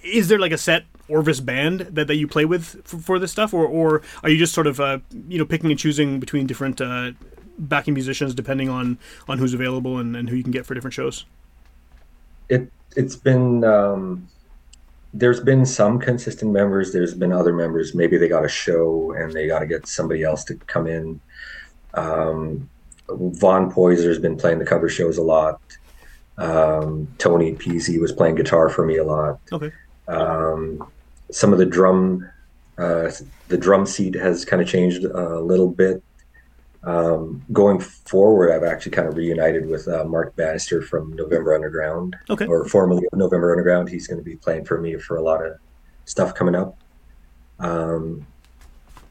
is 0.02 0.28
there 0.28 0.38
like 0.38 0.52
a 0.52 0.58
set 0.58 0.84
Orvis 1.08 1.40
band 1.40 1.80
that, 1.80 2.08
that 2.08 2.16
you 2.16 2.26
play 2.26 2.44
with 2.44 2.82
for, 2.84 2.98
for 2.98 3.18
this 3.18 3.32
stuff, 3.32 3.54
or 3.54 3.66
or 3.66 4.02
are 4.22 4.28
you 4.28 4.38
just 4.38 4.52
sort 4.52 4.66
of 4.66 4.80
uh, 4.80 4.98
you 5.28 5.38
know 5.38 5.44
picking 5.44 5.70
and 5.70 5.78
choosing 5.78 6.20
between 6.20 6.46
different 6.46 6.80
uh, 6.80 7.12
backing 7.58 7.94
musicians 7.94 8.34
depending 8.34 8.68
on 8.68 8.98
on 9.28 9.38
who's 9.38 9.54
available 9.54 9.98
and, 9.98 10.16
and 10.16 10.28
who 10.28 10.36
you 10.36 10.42
can 10.42 10.52
get 10.52 10.66
for 10.66 10.74
different 10.74 10.94
shows? 10.94 11.24
it 12.48 12.70
it's 12.96 13.16
been 13.16 13.64
um, 13.64 14.28
there's 15.12 15.40
been 15.40 15.66
some 15.66 15.98
consistent 15.98 16.52
members. 16.52 16.92
There's 16.92 17.14
been 17.14 17.32
other 17.32 17.52
members. 17.52 17.94
Maybe 17.94 18.16
they 18.16 18.28
got 18.28 18.44
a 18.44 18.48
show 18.48 19.12
and 19.12 19.32
they 19.32 19.46
got 19.46 19.60
to 19.60 19.66
get 19.66 19.86
somebody 19.86 20.22
else 20.22 20.44
to 20.44 20.54
come 20.54 20.86
in. 20.86 21.20
Um, 21.94 22.68
Von 23.08 23.70
Poiser's 23.70 24.18
been 24.18 24.36
playing 24.36 24.58
the 24.58 24.64
cover 24.64 24.88
shows 24.88 25.18
a 25.18 25.22
lot. 25.22 25.60
Um, 26.38 27.08
Tony 27.18 27.54
Peasy 27.54 28.00
was 28.00 28.12
playing 28.12 28.34
guitar 28.34 28.68
for 28.68 28.84
me 28.84 28.96
a 28.96 29.04
lot. 29.04 29.40
Okay. 29.52 29.72
Um, 30.08 30.86
some 31.30 31.52
of 31.52 31.58
the 31.58 31.66
drum, 31.66 32.28
uh, 32.78 33.10
the 33.48 33.56
drum 33.56 33.86
seat 33.86 34.14
has 34.14 34.44
kind 34.44 34.60
of 34.60 34.68
changed 34.68 35.04
a 35.04 35.40
little 35.40 35.70
bit. 35.70 36.02
Um, 36.86 37.42
going 37.52 37.80
forward, 37.80 38.52
I've 38.52 38.62
actually 38.62 38.92
kind 38.92 39.08
of 39.08 39.16
reunited 39.16 39.68
with 39.68 39.88
uh, 39.88 40.04
Mark 40.04 40.36
Bannister 40.36 40.80
from 40.80 41.12
November 41.14 41.52
Underground, 41.54 42.14
Okay. 42.30 42.46
or 42.46 42.64
formerly 42.68 43.02
November 43.12 43.50
Underground. 43.50 43.88
He's 43.88 44.06
going 44.06 44.18
to 44.18 44.24
be 44.24 44.36
playing 44.36 44.64
for 44.64 44.80
me 44.80 44.96
for 44.96 45.16
a 45.16 45.22
lot 45.22 45.44
of 45.44 45.58
stuff 46.04 46.32
coming 46.34 46.54
up. 46.54 46.78
Um, 47.58 48.24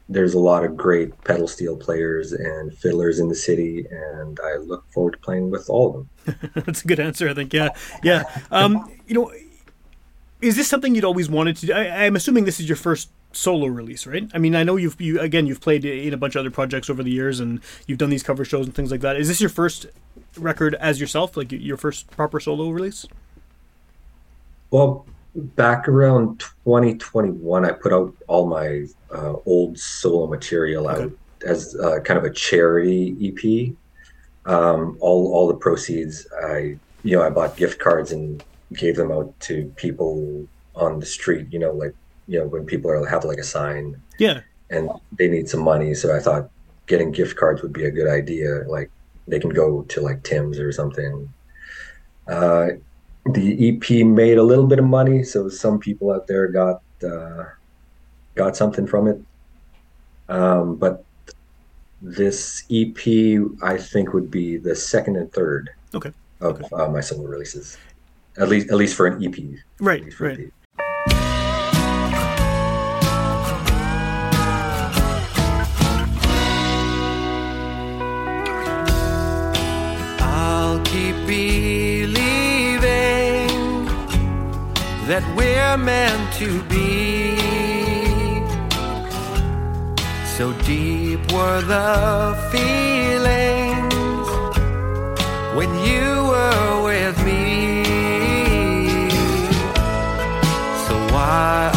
there's 0.08 0.36
a 0.36 0.40
lot 0.40 0.64
of 0.64 0.78
great 0.78 1.22
pedal 1.26 1.48
steel 1.48 1.76
players 1.76 2.32
and 2.32 2.72
fiddlers 2.78 3.20
in 3.20 3.28
the 3.28 3.36
city, 3.36 3.86
and 3.92 4.40
I 4.42 4.56
look 4.58 4.90
forward 4.94 5.12
to 5.14 5.18
playing 5.18 5.50
with 5.50 5.70
all 5.70 6.08
of 6.26 6.34
them. 6.36 6.52
That's 6.66 6.84
a 6.84 6.88
good 6.88 7.00
answer, 7.02 7.28
I 7.28 7.34
think. 7.34 7.52
Yeah, 7.54 7.70
yeah. 8.04 8.24
Um, 8.52 8.90
you 9.08 9.16
know, 9.16 9.34
is 10.42 10.56
this 10.56 10.68
something 10.70 10.94
you'd 10.96 11.04
always 11.04 11.28
wanted 11.28 11.58
to 11.58 11.66
do? 11.66 11.74
I, 11.74 12.06
I'm 12.06 12.16
assuming 12.16 12.46
this 12.46 12.60
is 12.60 12.70
your 12.70 12.76
first 12.76 13.10
solo 13.36 13.68
release, 13.68 14.08
right? 14.08 14.30
I 14.34 14.38
mean, 14.38 14.56
I 14.56 14.64
know 14.64 14.76
you've 14.76 15.00
you 15.00 15.20
again 15.20 15.48
you've 15.48 15.62
played 15.62 15.86
in 15.86 16.14
a 16.14 16.18
bunch 16.18 16.36
of 16.36 16.42
other 16.42 16.52
projects 16.52 16.90
over 16.90 17.04
the 17.04 17.12
years, 17.12 17.40
and 17.40 17.60
you've 17.88 17.98
done 17.98 18.10
these 18.10 18.24
cover 18.24 18.46
shows 18.46 18.66
and 18.66 18.76
things 18.76 18.92
like 18.92 19.02
that. 19.02 19.18
Is 19.18 19.28
this 19.28 19.42
your 19.42 19.50
first 19.50 19.88
record 20.38 20.76
as 20.76 21.00
yourself, 21.00 21.38
like 21.38 21.52
your 21.52 21.78
first 21.78 22.10
proper 22.12 22.40
solo 22.40 22.70
release? 22.70 23.06
Well, 24.72 25.06
back 25.36 25.88
around 25.88 26.40
2021, 26.66 27.66
I 27.66 27.72
put 27.72 27.94
out 27.94 28.14
all 28.28 28.48
my 28.48 28.86
uh, 29.14 29.34
old 29.46 29.78
solo 29.78 30.28
material 30.28 30.88
out 30.88 31.12
as 31.46 31.76
uh, 31.76 32.00
kind 32.00 32.18
of 32.18 32.24
a 32.24 32.32
charity 32.32 33.16
EP. 33.22 33.76
Um, 34.52 34.98
all 35.00 35.34
all 35.34 35.48
the 35.48 35.56
proceeds, 35.56 36.28
I 36.44 36.78
you 37.04 37.18
know, 37.18 37.22
I 37.22 37.30
bought 37.30 37.58
gift 37.58 37.80
cards 37.80 38.12
and 38.12 38.44
gave 38.74 38.96
them 38.96 39.12
out 39.12 39.40
to 39.42 39.72
people 39.76 40.48
on 40.76 41.00
the 41.00 41.06
street. 41.06 41.48
You 41.52 41.60
know, 41.60 41.72
like 41.72 41.96
you 42.28 42.40
know 42.40 42.48
when 42.48 42.66
people 42.66 42.90
are 42.92 43.06
have 43.08 43.24
like 43.26 43.38
a 43.38 43.44
sign 43.44 44.02
Yeah, 44.20 44.42
and 44.70 44.90
they 45.18 45.28
need 45.28 45.48
some 45.50 45.62
money. 45.62 45.94
So 45.94 46.16
I 46.16 46.20
thought 46.20 46.50
getting 46.88 47.12
gift 47.12 47.36
cards 47.38 47.62
would 47.62 47.74
be 47.74 47.86
a 47.86 47.92
good 47.92 48.08
idea. 48.08 48.64
Like 48.68 48.90
they 49.28 49.40
can 49.40 49.50
go 49.52 49.82
to 49.84 50.02
like 50.02 50.24
Tim's 50.24 50.60
or 50.60 50.72
something. 50.72 51.30
Uh, 52.28 52.68
the 53.34 53.70
EP 53.70 54.06
made 54.06 54.38
a 54.38 54.44
little 54.44 54.68
bit 54.68 54.80
of 54.80 54.86
money, 54.86 55.24
so 55.24 55.50
some 55.50 55.80
people 55.80 56.12
out 56.12 56.28
there 56.28 56.48
got 56.48 56.82
uh, 57.04 57.44
got 58.36 58.56
something 58.56 58.86
from 58.88 59.08
it. 59.08 59.20
Um, 60.30 60.76
but 60.76 61.04
this 62.02 62.64
EP, 62.72 62.98
I 63.64 63.78
think, 63.78 64.14
would 64.14 64.30
be 64.30 64.58
the 64.58 64.76
second 64.76 65.16
and 65.18 65.32
third 65.32 65.70
Okay. 65.94 66.12
of 66.42 66.62
uh, 66.74 66.88
my 66.90 67.00
solo 67.02 67.26
releases, 67.28 67.78
at 68.38 68.50
least 68.50 68.70
at 68.70 68.76
least 68.78 68.96
for 68.96 69.08
an 69.08 69.24
EP. 69.24 69.36
Right, 69.80 70.00
At 70.02 70.06
least 70.06 70.18
for 70.18 70.28
an 70.30 70.38
right. 70.38 70.48
EP. 70.48 70.54
That 85.16 85.36
we're 85.38 85.78
meant 85.78 86.34
to 86.34 86.62
be. 86.64 87.38
So 90.36 90.52
deep 90.64 91.22
were 91.32 91.62
the 91.62 92.36
feelings 92.52 94.28
when 95.58 95.72
you 95.88 96.08
were 96.32 96.84
with 96.90 97.18
me. 97.24 97.86
So 100.86 100.94
why 101.14 101.75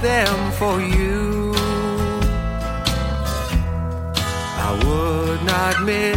them 0.00 0.52
for 0.52 0.80
you. 0.80 1.52
I 4.68 4.70
would 4.84 5.42
not 5.44 5.82
mistreat 5.84 6.15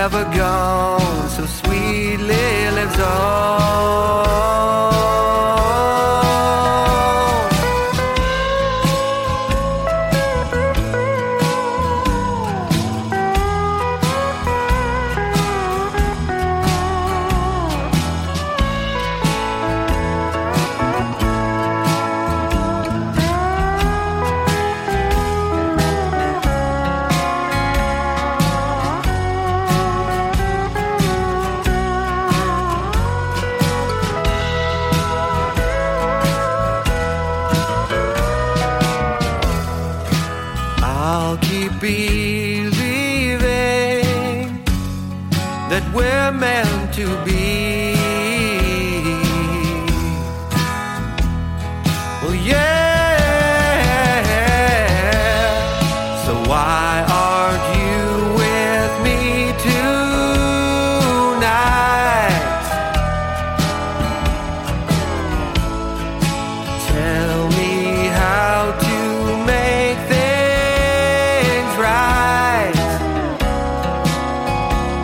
never 0.00 0.24
gone, 0.34 0.99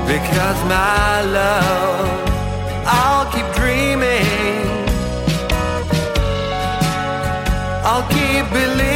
Because 0.07 0.59
my 0.65 1.23
love, 1.23 2.09
I'll 2.87 3.27
keep 3.33 3.49
dreaming. 3.55 4.67
I'll 7.85 8.07
keep 8.09 8.51
believing. 8.53 8.96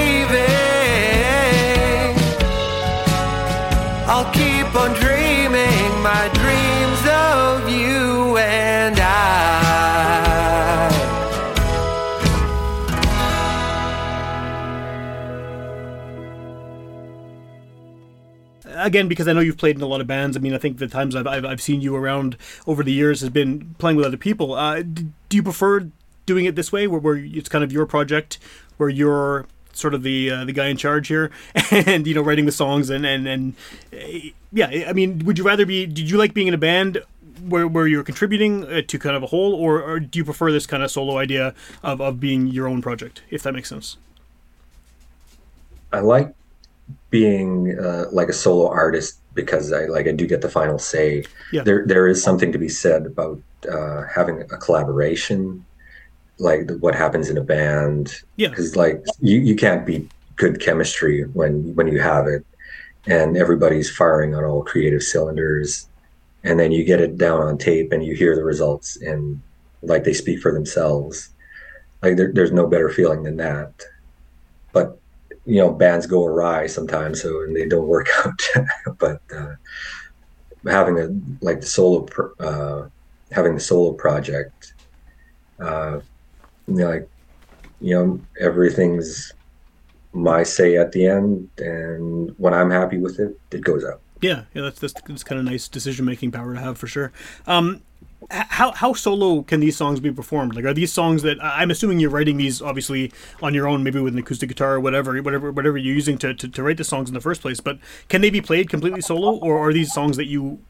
Again 18.81 19.09
because 19.09 19.29
I 19.29 19.33
know 19.33 19.41
you've 19.41 19.59
played 19.59 19.77
in 19.77 19.83
a 19.83 19.87
lot 19.87 20.01
of 20.01 20.07
bands. 20.07 20.37
I 20.37 20.41
mean, 20.41 20.55
I 20.55 20.59
think 20.59 20.79
the 20.79 20.89
times 20.89 21.15
I've 21.15 21.27
I've, 21.27 21.45
I've 21.45 21.63
seen 21.63 21.81
you 21.81 21.95
around 21.97 22.37
over 22.67 22.83
the 22.83 22.93
years 22.93 23.21
has 23.21 23.31
been 23.31 23.75
playing 23.79 23.97
with 23.97 24.07
other 24.07 24.17
people. 24.17 24.55
Uh, 24.55 24.83
d- 24.83 25.07
do 25.29 25.37
you 25.37 25.43
prefer 25.43 25.89
doing 26.27 26.45
it 26.45 26.55
this 26.55 26.71
way, 26.71 26.87
where, 26.87 27.01
where 27.01 27.17
it's 27.17 27.49
kind 27.49 27.65
of 27.65 27.73
your 27.73 27.87
project, 27.87 28.39
where 28.77 28.89
you're 28.89 29.47
sort 29.73 29.95
of 29.95 30.03
the 30.03 30.31
uh, 30.31 30.45
the 30.45 30.53
guy 30.53 30.67
in 30.67 30.77
charge 30.77 31.09
here, 31.09 31.31
and 31.71 32.07
you 32.07 32.15
know 32.15 32.23
writing 32.23 32.47
the 32.47 32.53
songs 32.53 32.91
and 32.91 33.05
and 33.07 33.27
and 33.27 33.55
uh, 33.93 34.31
yeah. 34.53 34.85
I 34.89 34.93
mean, 34.93 35.25
would 35.25 35.39
you 35.39 35.45
rather 35.45 35.67
be? 35.67 35.87
Did 35.87 36.11
you 36.11 36.17
like 36.17 36.35
being 36.35 36.49
in 36.49 36.55
a 36.55 36.59
band? 36.59 37.03
Where, 37.49 37.67
where 37.67 37.87
you're 37.87 38.05
contributing 38.05 38.65
uh, 38.65 38.83
to 38.87 38.99
kind 38.99 39.17
of 39.17 39.23
a 39.23 39.27
whole, 39.29 39.55
or, 39.55 39.81
or 39.81 39.99
do 39.99 40.19
you 40.19 40.27
prefer 40.27 40.53
this 40.53 40.67
kind 40.67 40.83
of 40.83 40.91
solo 40.91 41.17
idea 41.17 41.55
of, 41.83 41.99
of 41.99 42.21
being 42.21 42.49
your 42.49 42.69
own 42.69 42.83
project, 42.83 43.23
if 43.31 43.43
that 43.45 43.55
makes 43.55 43.71
sense? 43.71 43.97
I 45.91 46.01
like 46.01 46.35
being 47.11 47.79
uh, 47.79 48.07
like 48.13 48.29
a 48.29 48.33
solo 48.33 48.69
artist 48.69 49.19
because 49.35 49.73
I 49.73 49.87
like 49.87 50.07
I 50.07 50.13
do 50.13 50.27
get 50.27 50.41
the 50.41 50.49
final 50.49 50.79
say. 50.79 51.25
Yeah. 51.53 51.63
There 51.63 51.87
there 51.87 52.07
is 52.09 52.23
something 52.23 52.53
to 52.53 52.59
be 52.59 52.69
said 52.69 53.07
about 53.07 53.41
uh, 53.71 54.03
having 54.13 54.43
a 54.43 54.57
collaboration, 54.57 55.65
like 56.39 56.67
the, 56.67 56.79
what 56.79 56.95
happens 56.95 57.31
in 57.31 57.39
a 57.39 57.43
band. 57.43 58.23
Yeah. 58.37 58.49
Because 58.49 58.77
like 58.77 59.05
you 59.21 59.39
you 59.41 59.57
can't 59.57 59.87
beat 59.87 60.11
good 60.37 60.61
chemistry 60.61 61.25
when 61.33 61.75
when 61.75 61.87
you 61.89 62.01
have 62.01 62.27
it, 62.27 62.45
and 63.07 63.37
everybody's 63.37 63.91
firing 63.91 64.35
on 64.35 64.45
all 64.45 64.63
creative 64.63 65.03
cylinders 65.03 65.87
and 66.45 66.59
then 66.59 66.73
you 66.73 66.85
get 66.85 67.01
it 67.01 67.19
down 67.19 67.41
on 67.41 67.59
tape 67.59 67.93
and 67.93 68.05
you 68.05 68.15
hear 68.15 68.35
the 68.35 68.45
results 68.45 68.97
and 68.97 69.41
like 69.83 70.05
they 70.05 70.13
speak 70.13 70.41
for 70.41 70.53
themselves 70.53 71.31
like 72.03 72.17
there, 72.17 72.33
there's 72.33 72.53
no 72.53 72.67
better 72.67 72.89
feeling 72.89 73.23
than 73.23 73.37
that 73.37 73.73
but 74.73 74.99
you 75.51 75.57
know 75.57 75.73
bands 75.73 76.07
go 76.07 76.25
awry 76.25 76.69
sometimes 76.69 77.21
so 77.21 77.43
and 77.43 77.57
they 77.57 77.67
don't 77.67 77.89
work 77.89 78.07
out 78.25 78.41
but 78.99 79.21
uh, 79.37 79.55
having 80.65 80.97
a 81.01 81.09
like 81.45 81.61
the 81.61 81.67
solo 81.67 82.03
pr- 82.03 82.35
uh, 82.39 82.89
having 83.33 83.55
the 83.55 83.61
solo 83.61 83.93
project 83.93 84.75
uh, 85.59 85.99
you 86.69 86.75
know, 86.75 86.89
like 86.89 87.09
you 87.81 87.97
know 87.97 88.21
everything's 88.39 89.33
my 90.13 90.45
say 90.45 90.77
at 90.77 90.93
the 90.93 91.05
end 91.07 91.49
and 91.59 92.33
when 92.39 92.55
i'm 92.55 92.71
happy 92.71 92.99
with 92.99 93.19
it 93.19 93.39
it 93.51 93.63
goes 93.63 93.85
out 93.85 94.01
Yeah, 94.21 94.45
yeah, 94.55 94.63
that's 94.63 94.79
that's, 94.79 94.95
that's 95.07 95.25
kind 95.25 95.39
of 95.39 95.45
nice 95.47 95.67
decision 95.67 96.05
making 96.05 96.31
power 96.31 96.55
to 96.55 96.61
have 96.61 96.77
for 96.77 96.87
sure. 96.87 97.11
Um, 97.47 97.83
how 98.31 98.73
how 98.73 98.93
solo 98.93 99.43
can 99.43 99.61
these 99.61 99.77
songs 99.77 100.01
be 100.01 100.13
performed? 100.13 100.55
Like, 100.55 100.65
are 100.65 100.75
these 100.75 100.93
songs 100.93 101.23
that 101.23 101.43
I'm 101.43 101.71
assuming 101.71 102.01
you're 102.01 102.11
writing 102.11 102.37
these 102.37 102.63
obviously 102.63 103.13
on 103.43 103.55
your 103.55 103.67
own, 103.67 103.83
maybe 103.83 104.01
with 104.01 104.15
an 104.15 104.21
acoustic 104.21 104.49
guitar 104.49 104.75
or 104.75 104.81
whatever, 104.81 105.21
whatever, 105.23 105.51
whatever 105.51 105.77
you're 105.77 105.95
using 105.95 106.19
to, 106.19 106.35
to, 106.35 106.49
to 106.49 106.63
write 106.63 106.77
the 106.77 106.85
songs 106.85 107.09
in 107.09 107.15
the 107.15 107.21
first 107.21 107.43
place. 107.43 107.61
But 107.61 107.79
can 108.09 108.21
they 108.21 108.31
be 108.31 108.41
played 108.41 108.71
completely 108.71 109.01
solo, 109.01 109.37
or 109.37 109.59
are 109.59 109.73
these 109.73 109.93
songs 109.93 110.17
that 110.17 110.27
you 110.27 110.61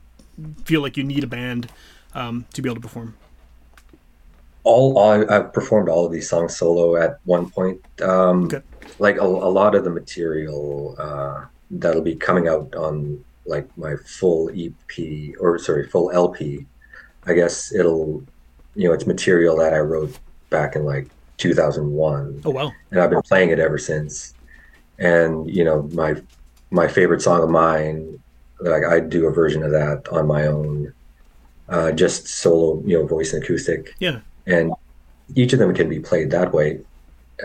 feel 0.65 0.81
like 0.81 0.97
you 0.97 1.05
need 1.05 1.25
a 1.25 1.27
band 1.27 1.71
um, 2.15 2.47
to 2.55 2.63
be 2.63 2.69
able 2.69 2.77
to 2.77 2.83
perform? 2.83 3.17
all 4.65 4.99
I, 4.99 5.25
I've 5.29 5.53
performed 5.53 5.89
all 5.89 6.07
of 6.07 6.13
these 6.13 6.29
songs 6.29 6.57
solo 6.57 6.97
at 6.97 7.19
one 7.25 7.51
point. 7.51 7.81
Um, 8.03 8.45
Okay. 8.45 8.61
Like 8.99 9.17
a, 9.17 9.25
a 9.25 9.53
lot 9.53 9.75
of 9.75 9.85
the 9.85 9.91
material 9.91 10.95
uh, 10.99 11.47
that'll 11.71 12.03
be 12.03 12.17
coming 12.17 12.49
out 12.49 12.75
on 12.75 13.25
like 13.47 13.67
my 13.79 13.95
full 13.97 14.51
EP 14.51 15.35
or 15.39 15.59
sorry 15.59 15.87
full 15.89 16.11
LP. 16.11 16.67
I 17.27 17.35
guess 17.35 17.73
it'll 17.75 18.23
you 18.75 18.89
know 18.89 18.95
it's 18.95 19.07
material 19.07 19.57
that 19.59 19.75
I 19.75 19.79
wrote 19.79 20.19
back 20.49 20.77
in 20.77 20.85
like 20.85 21.09
2001 21.39 22.43
Oh 22.45 22.51
wow, 22.51 22.73
and 22.91 23.01
I've 23.01 23.11
been 23.11 23.23
playing 23.23 23.51
it 23.51 23.59
ever 23.59 23.79
since. 23.79 24.35
And 24.99 25.49
you 25.51 25.65
know, 25.65 25.89
my 25.93 26.17
my 26.71 26.87
favorite 26.87 27.23
song 27.23 27.43
of 27.43 27.51
mine, 27.51 28.19
like 28.61 28.85
I 28.85 29.01
do 29.01 29.27
a 29.27 29.33
version 29.33 29.63
of 29.63 29.71
that 29.73 30.07
on 30.13 30.27
my 30.27 30.47
own, 30.47 30.93
uh, 31.69 31.93
just 31.93 32.29
solo, 32.29 32.83
you 32.87 32.99
know, 32.99 33.07
voice 33.07 33.33
and 33.33 33.43
acoustic, 33.43 33.95
yeah, 33.99 34.21
and 34.47 34.73
each 35.35 35.53
of 35.53 35.59
them 35.59 35.75
can 35.75 35.89
be 35.89 36.01
played 36.01 36.31
that 36.31 36.53
way. 36.53 36.81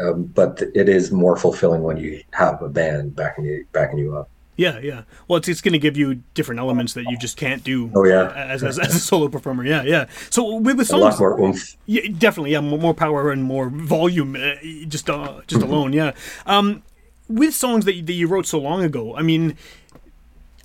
Um, 0.01 0.23
but 0.25 0.61
it 0.73 0.89
is 0.89 1.11
more 1.11 1.37
fulfilling 1.37 1.81
when 1.81 1.95
you 1.95 2.21
have 2.33 2.61
a 2.61 2.67
band 2.67 3.15
backing 3.15 3.45
you 3.45 3.65
backing 3.71 3.99
you 3.99 4.17
up. 4.17 4.29
Yeah, 4.55 4.79
yeah. 4.79 5.03
Well, 5.27 5.37
it's 5.37 5.47
it's 5.47 5.61
going 5.61 5.73
to 5.73 5.79
give 5.79 5.97
you 5.97 6.15
different 6.33 6.59
elements 6.59 6.93
that 6.93 7.05
you 7.05 7.17
just 7.17 7.37
can't 7.37 7.63
do. 7.63 7.91
Oh, 7.93 8.05
yeah. 8.05 8.31
as, 8.33 8.63
as, 8.63 8.79
as 8.79 8.95
a 8.95 8.99
solo 8.99 9.27
performer. 9.27 9.65
Yeah, 9.65 9.83
yeah. 9.83 10.05
So 10.29 10.55
with, 10.57 10.77
with 10.77 10.91
A 10.93 10.97
lot 10.97 11.15
songs. 11.15 11.77
Yeah, 11.85 12.03
definitely. 12.17 12.51
Yeah, 12.51 12.61
more, 12.61 12.79
more 12.79 12.93
power 12.93 13.31
and 13.31 13.43
more 13.43 13.69
volume, 13.69 14.35
uh, 14.35 14.55
just 14.87 15.09
uh, 15.09 15.41
just 15.47 15.61
alone. 15.61 15.93
Yeah. 15.93 16.13
Um, 16.45 16.83
with 17.27 17.53
songs 17.53 17.85
that 17.85 17.95
you, 17.95 18.03
that 18.03 18.13
you 18.13 18.27
wrote 18.27 18.45
so 18.45 18.59
long 18.59 18.83
ago, 18.83 19.15
I 19.15 19.21
mean, 19.21 19.57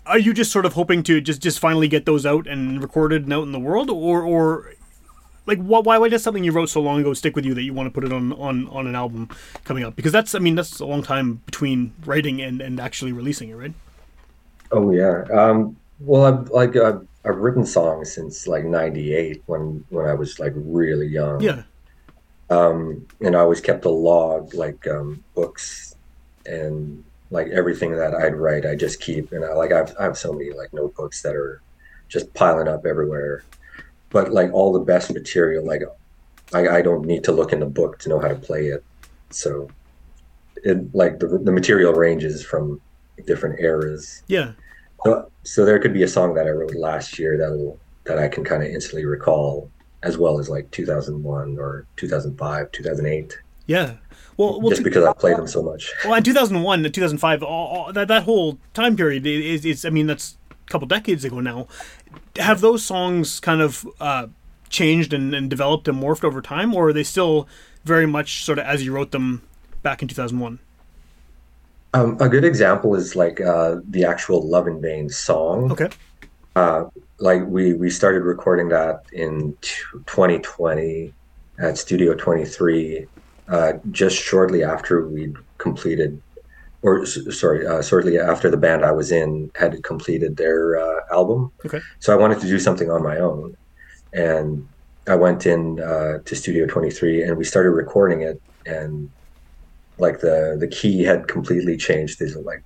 are 0.07 0.19
you 0.19 0.35
just 0.35 0.53
sort 0.53 0.67
of 0.67 0.75
hoping 0.75 1.03
to 1.05 1.21
just 1.21 1.41
just 1.43 1.59
finally 1.59 1.89
get 1.89 2.05
those 2.07 2.27
out 2.27 2.47
and 2.47 2.83
recorded 2.83 3.25
and 3.25 3.33
out 3.33 3.45
in 3.45 3.53
the 3.53 3.61
world, 3.61 3.91
or 3.91 4.23
or 4.23 4.75
like 5.47 5.59
why 5.59 5.81
why 5.81 5.99
why 5.99 6.09
does 6.09 6.23
something 6.23 6.45
you 6.45 6.53
wrote 6.53 6.69
so 6.69 6.81
long 6.81 7.01
ago 7.01 7.15
stick 7.15 7.35
with 7.37 7.45
you 7.45 7.55
that 7.55 7.63
you 7.63 7.73
want 7.75 7.87
to 7.87 7.91
put 7.91 8.05
it 8.05 8.13
on 8.13 8.33
on 8.35 8.69
on 8.69 8.87
an 8.87 8.95
album 8.95 9.29
coming 9.65 9.85
up? 9.85 9.97
Because 9.97 10.13
that's 10.13 10.35
I 10.35 10.39
mean 10.39 10.55
that's 10.55 10.81
a 10.81 10.87
long 10.87 11.03
time 11.03 11.43
between 11.47 11.95
writing 12.05 12.41
and 12.41 12.61
and 12.61 12.81
actually 12.81 13.13
releasing 13.13 13.51
it, 13.51 13.55
right? 13.55 13.75
Oh 14.73 14.91
yeah. 14.93 15.25
Um, 15.33 15.77
well, 15.99 16.25
I've 16.25 16.49
like 16.51 16.77
I've, 16.77 17.07
I've 17.25 17.37
written 17.37 17.67
songs 17.67 18.13
since 18.15 18.47
like 18.47 18.65
'98 18.65 19.43
when 19.47 19.85
when 19.89 20.07
I 20.07 20.15
was 20.15 20.39
like 20.39 20.53
really 20.57 21.07
young. 21.09 21.41
Yeah. 21.41 21.63
um, 22.51 23.07
and 23.21 23.37
I 23.37 23.41
always 23.41 23.61
kept 23.61 23.85
a 23.85 23.91
log, 23.91 24.55
like 24.55 24.87
um, 24.87 25.25
books 25.35 25.95
and 26.47 27.05
like 27.31 27.49
everything 27.49 27.93
that 27.97 28.15
I'd 28.15 28.35
write, 28.35 28.67
I 28.67 28.75
just 28.75 29.01
keep. 29.01 29.33
And 29.33 29.45
I 29.45 29.53
like 29.55 29.73
I've 29.73 29.95
I 29.99 30.05
have 30.05 30.19
so 30.19 30.33
many 30.33 30.51
like 30.53 30.73
notebooks 30.73 31.23
that 31.23 31.35
are 31.35 31.63
just 32.09 32.33
piling 32.35 32.69
up 32.69 32.87
everywhere. 32.87 33.45
But 34.11 34.33
like 34.33 34.53
all 34.53 34.73
the 34.73 34.81
best 34.81 35.13
material, 35.13 35.65
like 35.65 35.83
I, 36.53 36.79
I 36.79 36.83
don't 36.83 37.07
need 37.07 37.25
to 37.25 37.33
look 37.33 37.53
in 37.53 37.61
the 37.61 37.67
book 37.67 37.99
to 38.01 38.09
know 38.09 38.19
how 38.19 38.29
to 38.29 38.35
play 38.35 38.67
it. 38.67 38.85
So 39.31 39.71
it 40.57 40.95
like 40.95 41.21
the 41.21 41.27
the 41.27 41.53
material 41.53 41.93
ranges 41.93 42.45
from 42.45 42.81
different 43.27 43.61
eras. 43.61 44.23
Yeah. 44.27 44.53
So, 45.05 45.31
so 45.45 45.65
there 45.65 45.79
could 45.79 45.95
be 45.95 46.03
a 46.03 46.09
song 46.09 46.35
that 46.35 46.47
I 46.47 46.51
wrote 46.51 46.75
last 46.75 47.19
year 47.19 47.39
that'll 47.39 47.79
that 48.05 48.19
I 48.19 48.29
can 48.29 48.45
kind 48.45 48.63
of 48.63 48.69
instantly 48.69 49.05
recall, 49.05 49.71
as 50.03 50.19
well 50.19 50.39
as 50.39 50.49
like 50.49 50.71
2001 50.71 51.59
or 51.59 51.87
2005, 51.97 52.73
2008, 52.73 53.39
Yeah. 53.67 53.95
Well, 54.37 54.61
well, 54.61 54.71
just 54.71 54.83
because 54.83 55.05
I 55.05 55.13
played 55.13 55.37
them 55.37 55.47
so 55.47 55.63
much. 55.63 55.93
Well, 56.05 56.15
in 56.15 56.23
2001 56.23 56.83
to 56.83 56.91
2005, 56.91 57.43
all, 57.43 57.49
all, 57.49 57.93
that, 57.93 58.09
that 58.09 58.23
whole 58.23 58.59
time 58.73 58.97
period 58.97 59.27
is, 59.27 59.65
is, 59.65 59.85
I 59.85 59.91
mean, 59.91 60.07
that's 60.07 60.39
a 60.51 60.71
couple 60.71 60.89
decades 60.89 61.25
ago 61.25 61.41
now. 61.41 61.69
Have 62.37 62.61
those 62.61 62.85
songs 62.85 63.41
kind 63.41 63.61
of 63.61 63.87
uh, 64.01 64.29
changed 64.69 65.13
and, 65.13 65.35
and 65.35 65.51
developed 65.51 65.89
and 65.89 66.01
morphed 66.01 66.25
over 66.25 66.41
time, 66.41 66.75
or 66.75 66.89
are 66.89 66.93
they 66.93 67.03
still 67.03 67.49
very 67.85 68.07
much 68.07 68.45
sort 68.45 68.59
of 68.59 68.67
as 68.67 68.85
you 68.85 68.93
wrote 68.93 69.11
them 69.11 69.43
back 69.83 70.03
in 70.03 70.09
2001? 70.09 70.59
Um, 71.93 72.17
a 72.21 72.29
good 72.29 72.45
example 72.45 72.95
is 72.95 73.17
like 73.17 73.41
uh, 73.41 73.77
the 73.89 74.05
actual 74.05 74.47
"Love 74.47 74.69
in 74.69 74.81
Vain" 74.81 75.09
song. 75.09 75.73
Okay. 75.73 75.89
Uh, 76.55 76.85
like 77.19 77.45
we 77.47 77.75
we 77.75 77.91
started 77.91 78.23
recording 78.23 78.69
that 78.69 79.05
in 79.13 79.57
t- 79.61 79.83
2020 80.07 81.13
at 81.59 81.77
Studio 81.77 82.15
23, 82.15 83.07
uh, 83.49 83.73
just 83.91 84.17
shortly 84.17 84.63
after 84.65 85.07
we'd 85.07 85.37
completed, 85.59 86.21
or 86.83 87.05
sorry, 87.07 87.67
uh, 87.67 87.83
shortly 87.83 88.19
after 88.19 88.51
the 88.51 88.57
band 88.57 88.85
I 88.85 88.93
was 88.93 89.13
in 89.13 89.51
had 89.55 89.83
completed 89.83 90.37
their 90.37 90.81
uh, 90.81 91.01
album. 91.13 91.53
Okay. 91.65 91.81
So 91.99 92.13
I 92.13 92.17
wanted 92.17 92.41
to 92.41 92.47
do 92.47 92.59
something 92.59 92.91
on 92.91 93.03
my 93.03 93.19
own, 93.19 93.55
and 94.13 94.67
I 95.07 95.17
went 95.17 95.47
in 95.47 95.81
uh, 95.81 96.19
to 96.25 96.37
Studio 96.37 96.67
23 96.67 97.23
and 97.23 97.37
we 97.37 97.45
started 97.45 97.71
recording 97.71 98.23
it, 98.23 98.41
and 98.67 99.11
like 99.99 100.21
the 100.21 100.57
the 100.59 100.69
key 100.69 101.03
had 101.03 101.29
completely 101.29 101.77
changed. 101.77 102.19
There's 102.19 102.37
like 102.37 102.63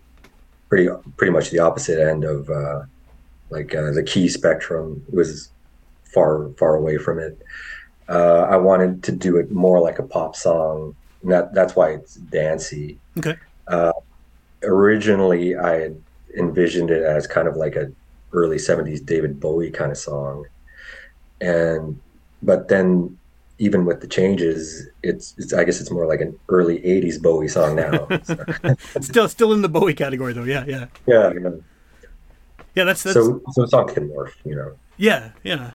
pretty 0.69 0.89
pretty 1.17 1.33
much 1.33 1.51
the 1.51 1.59
opposite 1.59 1.99
end 1.99 2.25
of 2.25 2.49
uh, 2.51 2.83
like 3.51 3.75
uh, 3.75 3.91
the 3.91 4.03
key 4.03 4.29
spectrum 4.29 5.03
It 5.09 5.15
was 5.15 5.51
far 6.13 6.51
far 6.59 6.77
away 6.77 6.99
from 6.99 7.19
it. 7.19 7.41
Uh, 8.09 8.47
I 8.51 8.57
wanted 8.57 9.03
to 9.05 9.13
do 9.13 9.37
it 9.37 9.51
more 9.51 9.81
like 9.81 9.99
a 9.99 10.03
pop 10.03 10.37
song. 10.37 10.95
And 11.23 11.33
that 11.33 11.55
that's 11.55 11.75
why 11.75 11.91
it's 11.91 12.15
dancey. 12.15 12.99
Okay. 13.19 13.37
Uh, 13.67 13.93
originally, 14.63 15.57
I 15.57 15.81
had 15.81 16.03
envisioned 16.37 16.91
it 16.91 17.03
as 17.03 17.27
kind 17.27 17.49
of 17.49 17.57
like 17.57 17.77
a 17.77 17.93
early 18.33 18.57
'70s 18.57 19.05
David 19.05 19.41
Bowie 19.41 19.71
kind 19.71 19.91
of 19.91 19.99
song, 19.99 20.47
and 21.41 22.01
but 22.43 22.69
then 22.69 23.19
even 23.59 23.85
with 23.85 24.01
the 24.01 24.09
changes, 24.09 24.89
it's, 25.03 25.35
it's 25.39 25.53
I 25.53 25.65
guess 25.65 25.81
it's 25.81 25.91
more 25.91 26.07
like 26.07 26.21
an 26.21 26.39
early 26.49 26.79
'80s 26.81 27.21
Bowie 27.23 27.49
song 27.49 27.77
now. 27.77 28.07
So, 28.25 28.45
Still, 29.01 29.29
still 29.29 29.53
in 29.53 29.63
the 29.63 29.69
Bowie 29.69 29.95
category 29.95 30.33
though. 30.33 30.45
Yeah, 30.45 30.65
yeah, 30.67 30.87
yeah, 31.07 31.29
know. 31.31 31.63
yeah. 32.75 32.85
That's 32.85 33.03
that's 33.03 33.15
so 33.15 33.43
so 33.53 33.67
songs 33.67 33.93
can 33.93 34.09
morph, 34.09 34.33
you 34.45 34.57
know. 34.57 34.77
yeah, 34.97 35.31
yeah. 35.43 35.71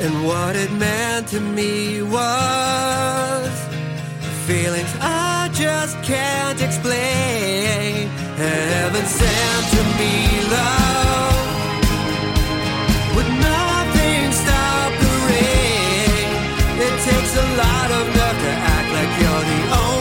And 0.00 0.24
what 0.24 0.54
it 0.54 0.70
meant 0.70 1.26
to 1.28 1.40
me 1.40 2.02
was 2.02 3.50
feelings 4.46 4.94
I 5.00 5.50
just 5.52 6.00
can't 6.04 6.60
explain. 6.62 8.06
Heaven 8.36 9.04
sent 9.04 9.64
to 9.74 9.82
me 9.98 10.14
love. 10.54 11.46
Would 13.16 13.30
nothing 13.42 14.32
stop 14.42 14.90
the 15.02 15.12
rain? 15.26 16.30
It 16.86 16.94
takes 17.02 17.32
a 17.36 17.46
lot 17.62 17.90
of 17.90 18.04
love 18.18 18.38
to 18.44 18.52
act 18.74 18.88
like 18.96 19.12
you're 19.20 19.44
the 19.50 19.76
only. 19.78 19.97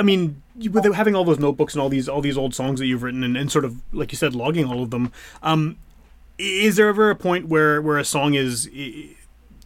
I 0.00 0.02
mean, 0.02 0.42
with 0.72 0.90
having 0.94 1.14
all 1.14 1.24
those 1.24 1.38
notebooks 1.38 1.74
and 1.74 1.82
all 1.82 1.90
these 1.90 2.08
all 2.08 2.22
these 2.22 2.38
old 2.38 2.54
songs 2.54 2.80
that 2.80 2.86
you've 2.86 3.02
written 3.02 3.22
and, 3.22 3.36
and 3.36 3.52
sort 3.52 3.66
of 3.66 3.82
like 3.92 4.12
you 4.12 4.16
said, 4.16 4.34
logging 4.34 4.64
all 4.64 4.82
of 4.82 4.88
them. 4.90 5.12
Um, 5.42 5.76
is 6.38 6.76
there 6.76 6.88
ever 6.88 7.10
a 7.10 7.14
point 7.14 7.48
where 7.48 7.82
where 7.82 7.98
a 7.98 8.04
song 8.04 8.32
is 8.32 8.66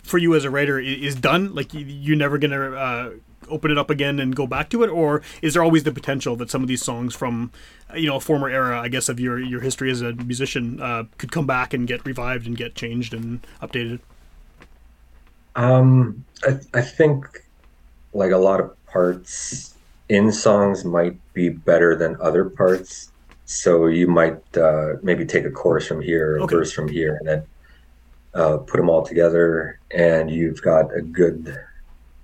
for 0.03 0.19
you 0.19 0.35
as 0.35 0.43
a 0.43 0.51
writer 0.51 0.81
is 0.81 1.15
done? 1.15 1.55
Like 1.55 1.73
you, 1.73 1.87
you're 1.87 2.17
never 2.17 2.37
gonna 2.39 2.73
uh, 2.73 3.11
open 3.49 3.71
it 3.71 3.79
up 3.79 3.91
again 3.91 4.19
and 4.19 4.35
go 4.35 4.45
back 4.45 4.71
to 4.71 4.83
it, 4.83 4.89
or 4.89 5.23
is 5.41 5.55
there 5.55 5.63
always 5.63 5.85
the 5.85 5.93
potential 5.93 6.35
that 6.35 6.51
some 6.51 6.63
of 6.63 6.69
these 6.69 6.83
songs 6.83 7.15
from 7.15 7.53
you 7.95 8.09
know 8.09 8.17
a 8.17 8.21
former 8.21 8.49
era, 8.49 8.81
I 8.81 8.89
guess, 8.89 9.09
of 9.09 9.21
your 9.21 9.39
your 9.39 9.61
history 9.61 9.89
as 9.89 10.03
a 10.03 10.15
musician 10.15 10.83
uh, 10.83 11.05
could 11.17 11.31
come 11.31 11.47
back 11.47 11.73
and 11.73 11.87
get 11.87 12.05
revived 12.05 12.49
and 12.49 12.57
get 12.57 12.75
changed 12.75 13.15
and 13.15 13.47
updated? 13.63 14.01
Um, 15.55 16.25
I, 16.43 16.59
I 16.75 16.81
think 16.81 17.25
like 18.13 18.33
a 18.33 18.37
lot 18.37 18.59
of 18.59 18.85
parts 18.87 19.74
in 20.09 20.33
songs 20.33 20.85
might 20.85 21.17
be 21.33 21.49
better 21.49 21.97
than 21.97 22.17
other 22.21 22.45
parts. 22.51 23.11
So 23.47 23.87
you 23.87 24.07
might 24.07 24.39
uh, 24.57 24.95
maybe 25.03 25.25
take 25.25 25.45
a 25.45 25.51
chorus 25.51 25.87
from 25.87 26.01
here, 26.01 26.37
a 26.39 26.43
Okay. 26.45 26.57
verse 26.57 26.73
from 26.73 26.89
here, 26.89 27.17
and 27.21 27.29
then 27.29 27.47
uh, 28.35 28.59
put 28.59 28.79
them 28.79 28.89
all 28.91 29.05
together, 29.05 29.81
and 29.95 30.31
you've 30.31 30.63
got 30.63 30.87
a 30.97 31.03
good 31.03 31.55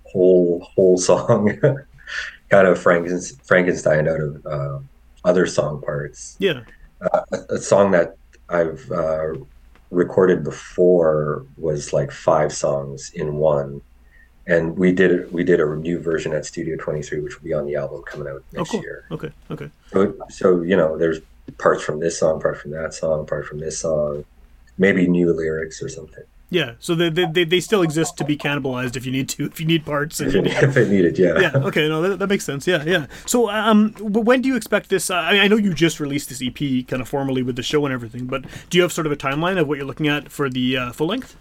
whole 0.06 0.66
whole 0.74 0.96
song, 0.98 1.48
kind 2.50 2.66
of 2.66 2.78
Franken- 2.82 3.46
Frankenstein 3.46 4.08
out 4.08 4.20
of 4.20 4.46
uh, 4.46 4.78
other 5.24 5.46
song 5.46 5.80
parts 5.82 6.36
Yeah. 6.40 6.62
a, 7.00 7.22
a 7.50 7.58
song 7.58 7.90
that 7.92 8.14
I've 8.48 8.90
uh, 8.90 9.34
recorded 9.90 10.42
before 10.42 11.46
was 11.56 11.92
like 11.92 12.10
five 12.10 12.52
songs 12.52 13.10
in 13.14 13.36
one, 13.36 13.80
and 14.46 14.76
we 14.76 14.92
did 14.92 15.32
we 15.32 15.44
did 15.44 15.60
a 15.60 15.76
new 15.76 15.98
version 15.98 16.32
at 16.32 16.44
Studio 16.46 16.76
Twenty 16.76 17.02
Three, 17.02 17.20
which 17.20 17.38
will 17.40 17.44
be 17.46 17.54
on 17.54 17.66
the 17.66 17.76
album 17.76 18.02
coming 18.02 18.28
out 18.28 18.42
Oh, 18.54 18.58
next 18.58 18.70
cool. 18.70 18.82
year. 18.82 19.04
Okay. 19.10 19.30
Okay. 19.50 19.70
So, 19.92 20.14
so 20.28 20.62
you 20.62 20.76
know, 20.76 20.96
there's 20.96 21.18
parts 21.58 21.82
from 21.82 22.00
this 22.00 22.18
song, 22.18 22.40
part 22.40 22.58
from 22.60 22.70
that 22.72 22.94
song, 22.94 23.26
part 23.26 23.46
from 23.46 23.58
this 23.58 23.78
song, 23.78 24.24
maybe 24.78 25.06
new 25.08 25.32
lyrics 25.32 25.82
or 25.82 25.88
something 25.88 26.24
Yeah. 26.50 26.72
So 26.78 26.94
they, 26.94 27.10
they, 27.10 27.26
they, 27.26 27.44
they 27.44 27.60
still 27.60 27.82
exist 27.82 28.16
to 28.18 28.24
be 28.24 28.36
cannibalized 28.36 28.96
if 28.96 29.04
you 29.04 29.12
need 29.12 29.28
to, 29.30 29.46
if 29.46 29.60
you 29.60 29.66
need 29.66 29.84
parts. 29.84 30.20
If 30.26 30.32
you 30.34 30.42
need, 30.42 30.52
if 30.52 30.76
it 30.76 30.88
needed. 30.88 31.18
Yeah. 31.18 31.38
yeah. 31.40 31.50
Okay. 31.56 31.88
No, 31.88 32.02
that, 32.02 32.18
that 32.20 32.28
makes 32.28 32.44
sense. 32.44 32.66
Yeah. 32.66 32.82
Yeah. 32.84 33.06
So, 33.26 33.50
um, 33.50 33.92
when 34.00 34.42
do 34.42 34.48
you 34.48 34.56
expect 34.56 34.88
this? 34.90 35.10
Uh, 35.10 35.16
I, 35.16 35.40
I 35.40 35.48
know 35.48 35.56
you 35.56 35.74
just 35.74 35.98
released 36.00 36.28
this 36.28 36.40
EP 36.42 36.86
kind 36.88 37.02
of 37.02 37.08
formally 37.08 37.42
with 37.42 37.56
the 37.56 37.62
show 37.64 37.84
and 37.84 37.92
everything, 37.92 38.26
but 38.26 38.44
do 38.70 38.78
you 38.78 38.82
have 38.82 38.92
sort 38.92 39.06
of 39.06 39.12
a 39.12 39.16
timeline 39.16 39.58
of 39.60 39.66
what 39.68 39.76
you're 39.78 39.86
looking 39.86 40.08
at 40.08 40.30
for 40.30 40.48
the 40.48 40.76
uh, 40.76 40.92
full 40.92 41.08
length? 41.08 41.36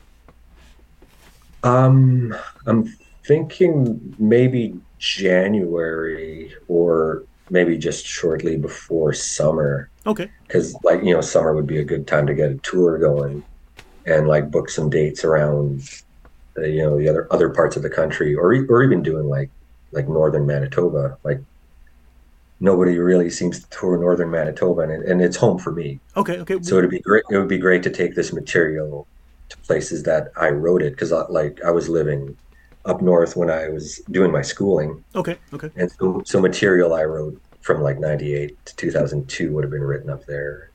Um, 1.63 2.35
I'm 2.65 2.85
thinking 3.25 4.15
maybe 4.17 4.79
January 4.97 6.53
or 6.67 7.23
maybe 7.49 7.77
just 7.77 8.05
shortly 8.05 8.57
before 8.57 9.13
summer. 9.13 9.89
Okay. 10.07 10.29
because 10.47 10.75
like 10.83 11.03
you 11.03 11.13
know 11.13 11.21
summer 11.21 11.53
would 11.53 11.67
be 11.67 11.79
a 11.79 11.83
good 11.83 12.07
time 12.07 12.25
to 12.27 12.33
get 12.33 12.49
a 12.51 12.55
tour 12.57 12.97
going 12.97 13.43
and 14.05 14.27
like 14.27 14.49
book 14.49 14.69
some 14.69 14.89
dates 14.89 15.23
around 15.23 15.87
the, 16.55 16.69
you 16.69 16.81
know 16.81 16.97
the 16.97 17.07
other 17.07 17.27
other 17.31 17.49
parts 17.49 17.75
of 17.75 17.83
the 17.83 17.89
country 17.89 18.33
or 18.33 18.53
or 18.69 18.81
even 18.83 19.03
doing 19.03 19.25
like 19.27 19.49
like 19.91 20.07
northern 20.07 20.47
manitoba 20.47 21.17
like 21.23 21.39
nobody 22.59 22.97
really 22.97 23.29
seems 23.29 23.59
to 23.63 23.69
tour 23.69 23.97
northern 23.99 24.31
manitoba 24.31 24.81
and, 24.81 24.91
it- 24.91 25.05
and 25.07 25.21
it's 25.21 25.37
home 25.37 25.59
for 25.59 25.71
me 25.71 25.99
Okay. 26.17 26.39
Okay. 26.39 26.57
so 26.61 26.77
it'd 26.77 26.89
be 26.89 26.99
great 27.01 27.23
it 27.29 27.37
would 27.37 27.47
be 27.49 27.57
great 27.59 27.83
to 27.83 27.89
take 27.91 28.15
this 28.15 28.33
material 28.33 29.05
to 29.49 29.57
places 29.59 30.03
that 30.03 30.31
i 30.37 30.49
wrote 30.49 30.81
it 30.81 30.91
because 30.91 31.11
like 31.29 31.61
i 31.63 31.71
was 31.71 31.89
living 31.89 32.35
up 32.85 33.01
north 33.01 33.35
when 33.35 33.49
i 33.49 33.67
was 33.67 33.97
doing 34.11 34.31
my 34.31 34.41
schooling 34.41 35.03
okay. 35.15 35.37
Okay. 35.53 35.69
and 35.75 35.91
so, 35.91 36.21
so 36.25 36.39
material 36.39 36.93
I 36.93 37.03
wrote 37.03 37.41
from 37.61 37.81
like 37.81 37.99
98 37.99 38.65
to 38.65 38.75
2002 38.75 39.51
would 39.53 39.63
have 39.63 39.71
been 39.71 39.83
written 39.83 40.09
up 40.09 40.25
there. 40.25 40.71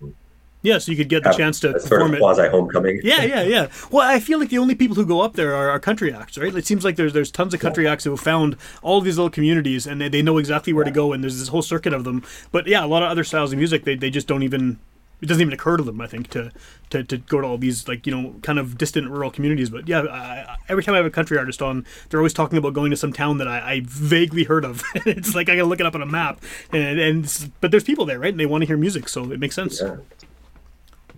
Yeah. 0.62 0.78
So 0.78 0.92
you 0.92 0.96
could 0.96 1.08
get 1.08 1.24
the 1.24 1.32
chance 1.32 1.60
to 1.60 1.74
a 1.74 1.80
sort 1.80 2.00
perform 2.00 2.14
of 2.14 2.18
quasi 2.20 2.48
homecoming. 2.48 3.00
Yeah, 3.02 3.22
yeah, 3.22 3.42
yeah. 3.42 3.68
Well, 3.90 4.08
I 4.08 4.18
feel 4.18 4.38
like 4.38 4.48
the 4.48 4.58
only 4.58 4.74
people 4.74 4.94
who 4.96 5.04
go 5.04 5.20
up 5.20 5.34
there 5.34 5.54
are, 5.54 5.70
are 5.70 5.78
country 5.78 6.12
acts, 6.12 6.38
right? 6.38 6.54
It 6.54 6.66
seems 6.66 6.84
like 6.84 6.96
there's 6.96 7.12
there's 7.12 7.30
tons 7.30 7.52
of 7.52 7.60
country 7.60 7.86
acts 7.86 8.04
who 8.04 8.10
have 8.10 8.20
found 8.20 8.56
all 8.82 9.00
these 9.00 9.18
little 9.18 9.30
communities 9.30 9.86
and 9.86 10.00
they, 10.00 10.08
they 10.08 10.22
know 10.22 10.38
exactly 10.38 10.72
where 10.72 10.84
to 10.84 10.90
go, 10.90 11.12
and 11.12 11.22
there's 11.22 11.38
this 11.38 11.48
whole 11.48 11.62
circuit 11.62 11.92
of 11.92 12.04
them. 12.04 12.22
But 12.50 12.66
yeah, 12.66 12.84
a 12.84 12.86
lot 12.86 13.02
of 13.02 13.10
other 13.10 13.24
styles 13.24 13.52
of 13.52 13.58
music, 13.58 13.84
they, 13.84 13.96
they 13.96 14.10
just 14.10 14.26
don't 14.26 14.42
even. 14.42 14.78
It 15.24 15.28
doesn't 15.28 15.40
even 15.40 15.54
occur 15.54 15.76
to 15.78 15.82
them, 15.82 16.00
I 16.00 16.06
think, 16.06 16.28
to, 16.30 16.52
to, 16.90 17.02
to 17.02 17.16
go 17.16 17.40
to 17.40 17.46
all 17.46 17.58
these 17.58 17.88
like 17.88 18.06
you 18.06 18.14
know 18.14 18.34
kind 18.42 18.58
of 18.58 18.76
distant 18.76 19.10
rural 19.10 19.30
communities. 19.30 19.70
But 19.70 19.88
yeah, 19.88 20.02
I, 20.02 20.56
every 20.68 20.82
time 20.82 20.94
I 20.94 20.98
have 20.98 21.06
a 21.06 21.10
country 21.10 21.38
artist 21.38 21.62
on, 21.62 21.86
they're 22.08 22.20
always 22.20 22.34
talking 22.34 22.58
about 22.58 22.74
going 22.74 22.90
to 22.90 22.96
some 22.96 23.12
town 23.12 23.38
that 23.38 23.48
I, 23.48 23.72
I 23.72 23.80
vaguely 23.84 24.44
heard 24.44 24.64
of. 24.64 24.82
it's 24.94 25.34
like 25.34 25.48
I 25.48 25.56
gotta 25.56 25.68
look 25.68 25.80
it 25.80 25.86
up 25.86 25.94
on 25.94 26.02
a 26.02 26.06
map, 26.06 26.42
and 26.72 27.00
and 27.00 27.50
but 27.60 27.70
there's 27.70 27.84
people 27.84 28.04
there, 28.04 28.18
right? 28.18 28.32
And 28.32 28.38
they 28.38 28.46
want 28.46 28.62
to 28.62 28.66
hear 28.66 28.76
music, 28.76 29.08
so 29.08 29.32
it 29.32 29.40
makes 29.40 29.54
sense. 29.54 29.80
Yeah. 29.80 29.96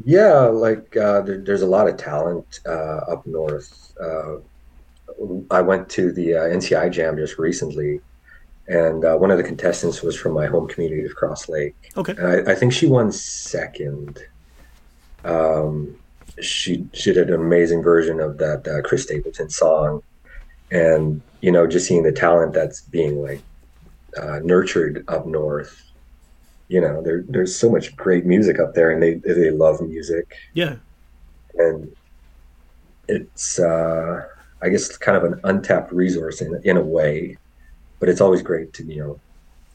Yeah, 0.05 0.41
like 0.41 0.95
uh, 0.95 1.23
there, 1.23 1.39
there's 1.39 1.63
a 1.63 1.67
lot 1.67 1.89
of 1.89 1.97
talent 1.97 2.61
uh, 2.67 3.01
up 3.09 3.27
north. 3.27 3.95
Uh, 3.99 4.37
I 5.51 5.63
went 5.63 5.89
to 5.91 6.13
the 6.13 6.35
uh, 6.35 6.41
NCI 6.43 6.93
Jam 6.93 7.17
just 7.17 7.39
recently, 7.39 8.01
and 8.69 9.05
uh, 9.05 9.17
one 9.17 9.31
of 9.31 9.39
the 9.39 9.45
contestants 9.45 10.03
was 10.03 10.17
from 10.17 10.33
my 10.33 10.47
home 10.47 10.67
community 10.69 11.05
of 11.05 11.15
Cross 11.15 11.49
Lake. 11.49 11.75
Okay. 11.97 12.15
And 12.19 12.49
I, 12.49 12.53
I 12.53 12.55
think 12.55 12.73
she 12.73 12.87
won 12.87 13.13
second. 13.13 14.19
Um, 15.25 15.97
she 16.41 16.87
she 16.93 17.13
did 17.13 17.29
an 17.31 17.35
amazing 17.41 17.83
version 17.83 18.21
of 18.21 18.39
that 18.39 18.67
uh, 18.69 18.83
Chris 18.87 19.05
Stapleton 19.05 19.49
song, 19.51 20.03
and 20.71 21.21
you 21.41 21.51
know 21.51 21.67
just 21.67 21.87
seeing 21.87 22.03
the 22.03 22.13
talent 22.13 22.53
that's 22.53 22.83
being 22.83 23.23
like 23.23 23.41
uh, 24.21 24.41
nurtured 24.43 25.05
up 25.09 25.27
north. 25.27 25.83
You 26.69 26.81
know, 26.81 27.01
there 27.03 27.23
there's 27.29 27.55
so 27.55 27.71
much 27.71 27.95
great 27.97 28.27
music 28.27 28.59
up 28.59 28.75
there, 28.75 28.91
and 28.91 29.03
they 29.03 29.15
they 29.15 29.51
love 29.51 29.81
music, 29.81 30.35
Yeah. 30.55 30.77
and 31.55 31.95
it's 33.09 33.59
uh, 33.61 34.27
I 34.61 34.69
guess 34.69 34.97
kind 34.97 35.17
of 35.17 35.25
an 35.25 35.41
untapped 35.45 35.93
resource 35.93 36.41
in 36.41 36.61
in 36.65 36.77
a 36.77 36.83
way, 36.83 37.37
but 38.01 38.09
it's 38.09 38.21
always 38.21 38.43
great 38.43 38.73
to 38.75 38.85
you 38.85 39.03
know 39.03 39.21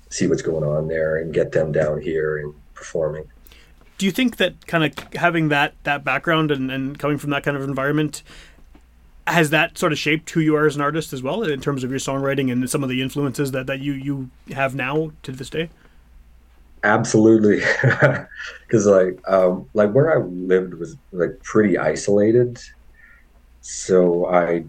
see 0.09 0.27
what's 0.27 0.41
going 0.41 0.63
on 0.63 0.87
there 0.87 1.17
and 1.17 1.33
get 1.33 1.51
them 1.51 1.71
down 1.71 2.01
here 2.01 2.37
and 2.37 2.53
performing. 2.73 3.25
do 3.97 4.05
you 4.05 4.11
think 4.11 4.37
that 4.37 4.67
kind 4.67 4.83
of 4.83 5.13
having 5.13 5.49
that 5.49 5.73
that 5.83 6.03
background 6.03 6.51
and, 6.51 6.71
and 6.71 6.99
coming 6.99 7.17
from 7.17 7.29
that 7.29 7.43
kind 7.43 7.55
of 7.55 7.63
environment 7.63 8.23
has 9.27 9.49
that 9.51 9.77
sort 9.77 9.91
of 9.91 9.99
shaped 9.99 10.29
who 10.31 10.39
you 10.39 10.55
are 10.55 10.65
as 10.65 10.75
an 10.75 10.81
artist 10.81 11.13
as 11.13 11.21
well 11.21 11.43
in 11.43 11.61
terms 11.61 11.83
of 11.83 11.89
your 11.89 11.99
songwriting 11.99 12.51
and 12.51 12.69
some 12.69 12.83
of 12.83 12.89
the 12.89 13.01
influences 13.01 13.51
that, 13.51 13.67
that 13.67 13.79
you 13.79 13.93
you 13.93 14.29
have 14.51 14.75
now 14.75 15.11
to 15.23 15.31
this 15.31 15.49
day? 15.49 15.69
Absolutely, 16.83 17.61
because 18.61 18.87
like 18.87 19.19
um, 19.27 19.69
like 19.73 19.91
where 19.91 20.17
I 20.17 20.23
lived 20.25 20.73
was 20.73 20.97
like 21.11 21.41
pretty 21.43 21.77
isolated, 21.77 22.59
so 23.61 24.25
I, 24.25 24.63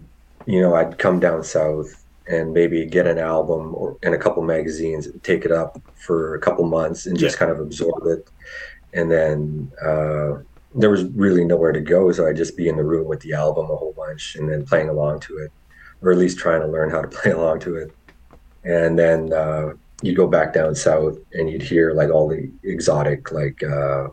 you 0.45 0.61
know, 0.61 0.75
I'd 0.75 0.99
come 0.99 1.19
down 1.19 1.43
south 1.43 2.02
and 2.27 2.53
maybe 2.53 2.85
get 2.85 3.07
an 3.07 3.17
album 3.19 3.73
or 3.75 3.97
and 4.03 4.13
a 4.15 4.17
couple 4.17 4.43
magazines, 4.43 5.07
take 5.23 5.45
it 5.45 5.51
up 5.51 5.81
for 6.05 6.35
a 6.35 6.39
couple 6.39 6.65
months 6.65 7.05
and 7.05 7.17
just 7.17 7.35
Yeah. 7.35 7.39
kind 7.39 7.51
of 7.51 7.59
absorb 7.59 8.05
it, 8.07 8.29
and 8.93 9.11
then 9.11 9.71
uh, 9.83 10.33
there 10.75 10.89
was 10.89 11.05
really 11.15 11.45
nowhere 11.45 11.71
to 11.71 11.81
go, 11.81 12.11
so 12.11 12.27
I'd 12.27 12.35
just 12.37 12.57
be 12.57 12.67
in 12.67 12.77
the 12.77 12.83
room 12.83 13.07
with 13.07 13.21
the 13.21 13.33
album 13.33 13.65
a 13.65 13.75
whole 13.75 13.93
bunch 13.97 14.35
and 14.37 14.49
then 14.49 14.65
playing 14.65 14.89
along 14.89 15.19
to 15.21 15.37
it, 15.39 15.51
or 16.01 16.11
at 16.11 16.17
least 16.17 16.39
trying 16.39 16.61
to 16.61 16.67
learn 16.67 16.89
how 16.91 17.01
to 17.01 17.07
play 17.17 17.31
along 17.31 17.59
to 17.61 17.75
it, 17.77 17.95
and 18.63 18.97
then. 18.99 19.33
Uh, 19.33 19.69
you'd 20.01 20.17
go 20.17 20.27
back 20.27 20.51
down 20.53 20.75
south 20.75 21.15
and 21.31 21.49
you'd 21.49 21.61
hear 21.61 21.93
like 21.93 22.09
all 22.09 22.27
the 22.27 22.51
exotic 22.63 23.31
like 23.31 23.63
uh 23.63 24.07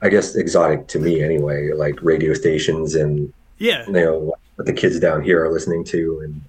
i 0.00 0.08
guess 0.08 0.34
exotic 0.34 0.86
to 0.88 0.98
me 0.98 1.22
anyway 1.22 1.72
like 1.72 1.98
radio 2.02 2.32
stations 2.32 2.94
and 2.94 3.32
yeah 3.58 3.84
you 3.86 3.92
know 3.92 4.34
what 4.56 4.66
the 4.66 4.72
kids 4.72 4.98
down 4.98 5.22
here 5.22 5.44
are 5.44 5.52
listening 5.52 5.84
to 5.84 6.20
and 6.24 6.40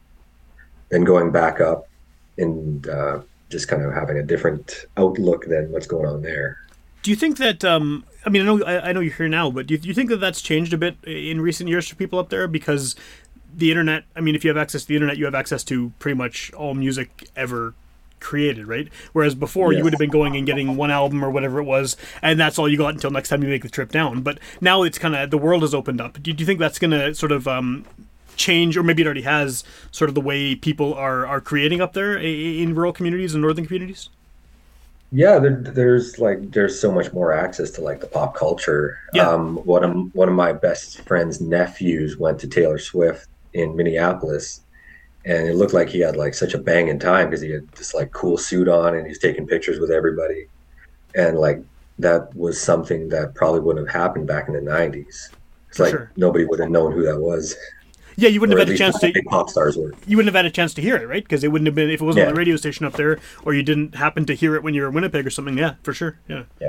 then 0.90 1.04
going 1.04 1.32
back 1.32 1.62
up 1.62 1.88
and 2.38 2.88
uh 2.88 3.20
just 3.50 3.68
kind 3.68 3.84
of 3.84 3.94
having 3.94 4.18
a 4.18 4.24
different 4.24 4.86
outlook 4.98 5.46
than 5.46 5.72
what's 5.72 5.88
going 5.88 6.06
on 6.06 6.22
there 6.22 6.58
do 7.04 7.12
you 7.12 7.18
think 7.18 7.38
that 7.38 7.64
um 7.64 8.04
i 8.26 8.30
mean 8.30 8.42
i 8.42 8.46
know 8.46 8.64
i, 8.64 8.90
I 8.90 8.94
know 8.94 9.00
you're 9.00 9.14
here 9.14 9.28
now 9.28 9.50
but 9.50 9.68
do 9.68 9.76
you, 9.76 9.78
do 9.78 9.88
you 9.88 9.94
think 9.94 10.10
that 10.10 10.18
that's 10.18 10.42
changed 10.42 10.74
a 10.74 10.78
bit 10.78 10.98
in 11.04 11.42
recent 11.42 11.70
years 11.70 11.88
for 11.88 11.96
people 11.96 12.20
up 12.20 12.30
there 12.30 12.48
because 12.48 12.96
the 13.54 13.72
internet 13.72 14.04
i 14.16 14.22
mean 14.22 14.36
if 14.36 14.44
you 14.44 14.50
have 14.50 14.58
access 14.58 14.82
to 14.82 14.88
the 14.88 14.96
internet 14.96 15.18
you 15.18 15.26
have 15.26 15.36
access 15.36 15.64
to 15.66 15.92
pretty 16.00 16.18
much 16.18 16.52
all 16.54 16.74
music 16.74 17.30
ever 17.36 17.74
created, 18.26 18.68
right? 18.68 18.90
Whereas 19.14 19.36
before 19.36 19.72
you 19.72 19.84
would 19.84 19.94
have 19.94 20.00
been 20.00 20.10
going 20.10 20.36
and 20.36 20.48
getting 20.48 20.76
one 20.76 20.90
album 20.90 21.24
or 21.24 21.30
whatever 21.30 21.60
it 21.60 21.64
was, 21.64 21.96
and 22.24 22.40
that's 22.40 22.58
all 22.58 22.68
you 22.68 22.78
got 22.78 22.94
until 22.94 23.12
next 23.12 23.30
time 23.30 23.44
you 23.44 23.50
make 23.50 23.62
the 23.62 23.70
trip 23.70 23.92
down. 23.92 24.22
But 24.22 24.40
now 24.60 24.82
it's 24.82 24.98
kind 24.98 25.16
of 25.16 25.30
the 25.30 25.38
world 25.38 25.62
has 25.62 25.76
opened 25.76 26.02
up. 26.02 26.22
Do, 26.22 26.34
do 26.34 26.42
you 26.42 26.46
think 26.46 26.60
that's 26.60 26.80
going 26.80 26.92
to 26.92 27.14
sort 27.14 27.32
of 27.32 27.48
um, 27.48 27.86
change, 28.36 28.78
or 28.78 28.84
maybe 28.84 29.02
it 29.02 29.06
already 29.06 29.22
has, 29.22 29.64
sort 29.92 30.10
of 30.10 30.16
the 30.16 30.22
way 30.22 30.56
people 30.56 30.94
are 30.94 31.26
are 31.26 31.42
creating 31.42 31.82
up 31.82 31.94
there 31.94 32.18
in 32.18 32.76
rural 32.76 32.94
communities 32.94 33.34
and 33.34 33.42
northern 33.42 33.66
communities? 33.66 34.10
Yeah, 35.12 35.40
there, 35.40 35.56
there's 35.56 36.20
like 36.20 36.52
there's 36.52 36.80
so 36.80 36.92
much 36.92 37.14
more 37.14 37.32
access 37.32 37.72
to 37.72 37.82
like 37.82 38.02
the 38.02 38.08
pop 38.08 38.36
culture. 38.36 39.00
Yeah. 39.14 39.30
Um, 39.30 39.58
one 39.58 39.84
of 39.84 40.16
one 40.16 40.28
of 40.28 40.36
my 40.36 40.52
best 40.52 41.02
friend's 41.02 41.40
nephews 41.40 42.18
went 42.18 42.40
to 42.40 42.48
Taylor 42.48 42.78
Swift 42.78 43.28
in 43.54 43.76
Minneapolis, 43.76 44.62
and 45.24 45.48
it 45.48 45.56
looked 45.56 45.74
like 45.74 45.90
he 45.90 46.00
had 46.00 46.18
like 46.18 46.34
such 46.34 46.54
a 46.54 46.58
banging 46.58 47.00
time 47.00 47.30
because 47.30 47.42
he 47.42 47.52
had 47.52 47.68
this 47.70 47.94
like 47.94 48.12
cool 48.12 48.38
suit 48.38 48.68
on 48.68 48.96
and 48.96 49.08
he's 49.08 49.20
taking 49.20 49.48
pictures 49.48 49.80
with 49.80 49.92
everybody, 49.92 50.48
and 51.16 51.38
like 51.38 51.62
that 52.00 52.36
was 52.36 52.60
something 52.60 53.08
that 53.10 53.36
probably 53.36 53.62
wouldn't 53.62 53.88
have 53.88 54.02
happened 54.02 54.28
back 54.28 54.48
in 54.50 54.54
the 54.54 54.60
'90s. 54.60 55.30
It's 55.70 55.80
like 55.80 55.92
sure. 55.92 56.12
nobody 56.18 56.46
would 56.46 56.60
have 56.60 56.70
known 56.70 56.92
who 56.92 57.04
that 57.04 57.20
was. 57.20 57.56
Yeah, 58.18 58.30
you 58.30 58.40
wouldn't 58.40 58.58
have 58.58 58.68
had 58.68 58.76
a 58.76 58.78
chance 58.78 59.00
to. 59.00 59.14
Pop 59.28 59.50
stars 59.50 59.78
were. 59.78 59.94
You 60.08 60.18
wouldn't 60.18 60.34
have 60.34 60.40
had 60.40 60.46
a 60.46 60.54
chance 60.54 60.74
to 60.76 60.82
hear 60.82 60.96
it, 60.96 61.08
right? 61.08 61.24
Because 61.24 61.44
it 61.44 61.50
wouldn't 61.50 61.68
have 61.68 61.76
been 61.76 61.90
if 61.90 62.02
it 62.02 62.06
wasn't 62.06 62.24
yeah. 62.24 62.30
on 62.30 62.34
the 62.34 62.38
radio 62.38 62.56
station 62.56 62.86
up 62.86 62.94
there, 62.94 63.20
or 63.44 63.54
you 63.54 63.64
didn't 63.64 63.96
happen 63.96 64.26
to 64.26 64.34
hear 64.34 64.56
it 64.56 64.64
when 64.64 64.74
you 64.74 64.82
were 64.82 64.88
in 64.88 64.94
Winnipeg 64.94 65.26
or 65.26 65.30
something. 65.30 65.58
Yeah, 65.58 65.76
for 65.84 65.94
sure. 65.94 66.20
Yeah. 66.28 66.44
yeah. 66.60 66.68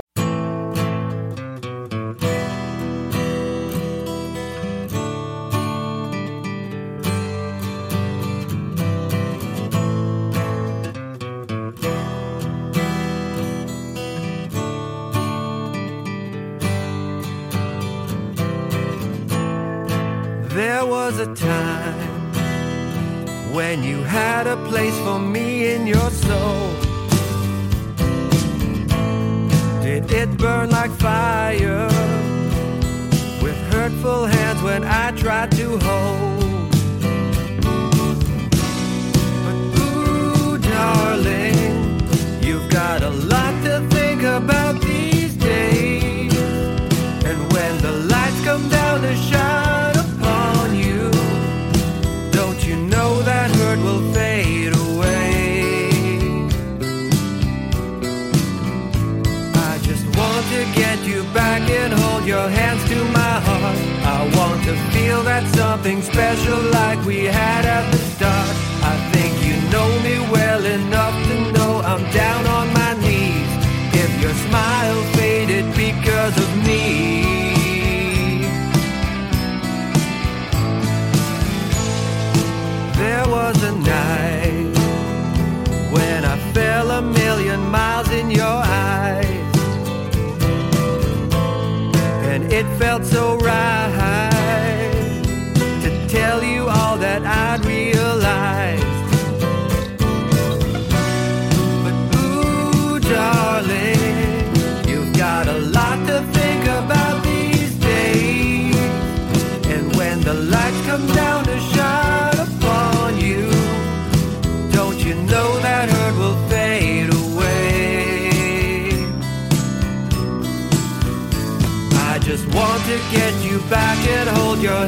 Nothing 65.87 66.03
special 66.03 66.61
like 66.71 67.05
we 67.05 67.23
had 67.23 67.65
at 67.65 67.89
the 67.91 67.96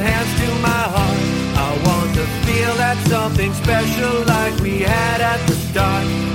hands 0.00 0.32
to 0.40 0.48
my 0.60 0.84
heart. 0.94 1.20
I 1.66 1.70
want 1.86 2.14
to 2.14 2.24
feel 2.46 2.74
that 2.76 2.96
something 3.08 3.52
special 3.54 4.24
like 4.24 4.58
we 4.60 4.80
had 4.80 5.20
at 5.20 5.40
the 5.46 5.54
start. 5.54 6.29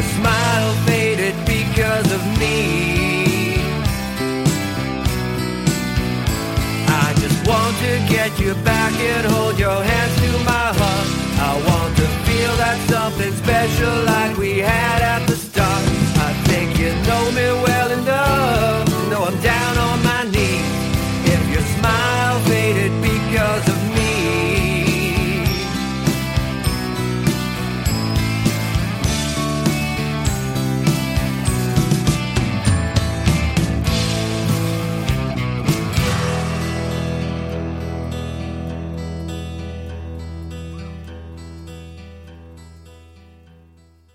Your 0.00 0.08
smile 0.08 0.72
faded 0.86 1.34
because 1.44 2.10
of 2.10 2.22
me. 2.38 3.60
I 6.88 7.12
just 7.20 7.46
want 7.46 7.76
to 7.84 7.92
get 8.08 8.40
you 8.40 8.54
back 8.64 8.94
and 8.94 9.26
hold 9.26 9.58
your 9.58 9.82
hands 9.82 10.16
to 10.22 10.30
my 10.44 10.68
heart. 10.80 11.08
I 11.48 11.52
want 11.68 11.96
to 11.98 12.06
feel 12.24 12.56
that 12.56 12.78
something 12.88 13.32
special. 13.44 14.09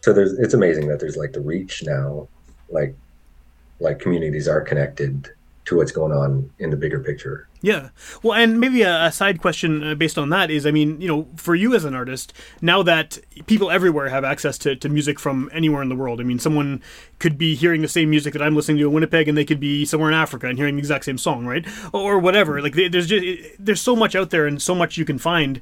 so 0.06 0.14
there's 0.14 0.34
it's 0.34 0.54
amazing 0.54 0.88
that 0.88 1.00
there's 1.00 1.18
like 1.18 1.34
the 1.34 1.42
reach 1.42 1.82
now 1.84 2.28
like 2.70 2.96
like 3.80 3.98
communities 3.98 4.48
are 4.48 4.62
connected 4.62 5.32
to 5.66 5.78
what's 5.78 5.92
going 5.92 6.12
on 6.12 6.48
in 6.60 6.70
the 6.70 6.78
bigger 6.78 7.00
picture. 7.00 7.48
Yeah. 7.62 7.90
Well, 8.22 8.40
and 8.40 8.60
maybe 8.60 8.84
a, 8.84 9.06
a, 9.06 9.12
side 9.12 9.42
question 9.42 9.84
uh, 9.84 9.96
based 9.96 10.20
on 10.20 10.30
that 10.30 10.52
is 10.52 10.68
I 10.68 10.70
mean, 10.70 11.02
you 11.02 11.08
know, 11.08 11.28
for 11.38 11.56
you 11.56 11.74
as 11.74 11.86
an 11.86 11.96
artist, 11.96 12.34
now 12.62 12.84
that 12.84 13.18
people 13.48 13.72
everywhere 13.72 14.10
have 14.10 14.24
access 14.24 14.60
to, 14.60 14.76
to 14.76 14.88
music 14.90 15.20
from 15.20 15.50
anywhere 15.52 15.82
in 15.82 15.90
the 15.90 15.96
world, 15.96 16.22
I 16.22 16.24
mean, 16.24 16.38
someone 16.38 16.84
could 17.18 17.36
be 17.36 17.56
hearing 17.56 17.82
the 17.82 17.88
same 17.88 18.12
music 18.12 18.34
that 18.34 18.44
I'm 18.44 18.56
listening 18.56 18.78
to 18.78 18.86
in 18.86 18.94
Winnipeg 18.94 19.28
and 19.28 19.36
they 19.36 19.44
could 19.44 19.60
be 19.60 19.86
somewhere 19.86 20.12
in 20.12 20.16
Africa 20.16 20.46
and 20.46 20.60
hearing 20.60 20.76
the 20.76 20.82
exact 20.82 21.06
same 21.06 21.18
song, 21.18 21.48
right? 21.48 21.66
Or, 21.92 22.14
or 22.14 22.20
whatever. 22.20 22.62
Like, 22.62 22.76
there's 22.76 23.08
just, 23.08 23.56
there's 23.58 23.82
so 23.82 23.96
much 23.96 24.16
out 24.16 24.30
there 24.30 24.46
and 24.46 24.62
so 24.62 24.76
much 24.76 25.00
you 25.00 25.06
can 25.06 25.18
find 25.18 25.60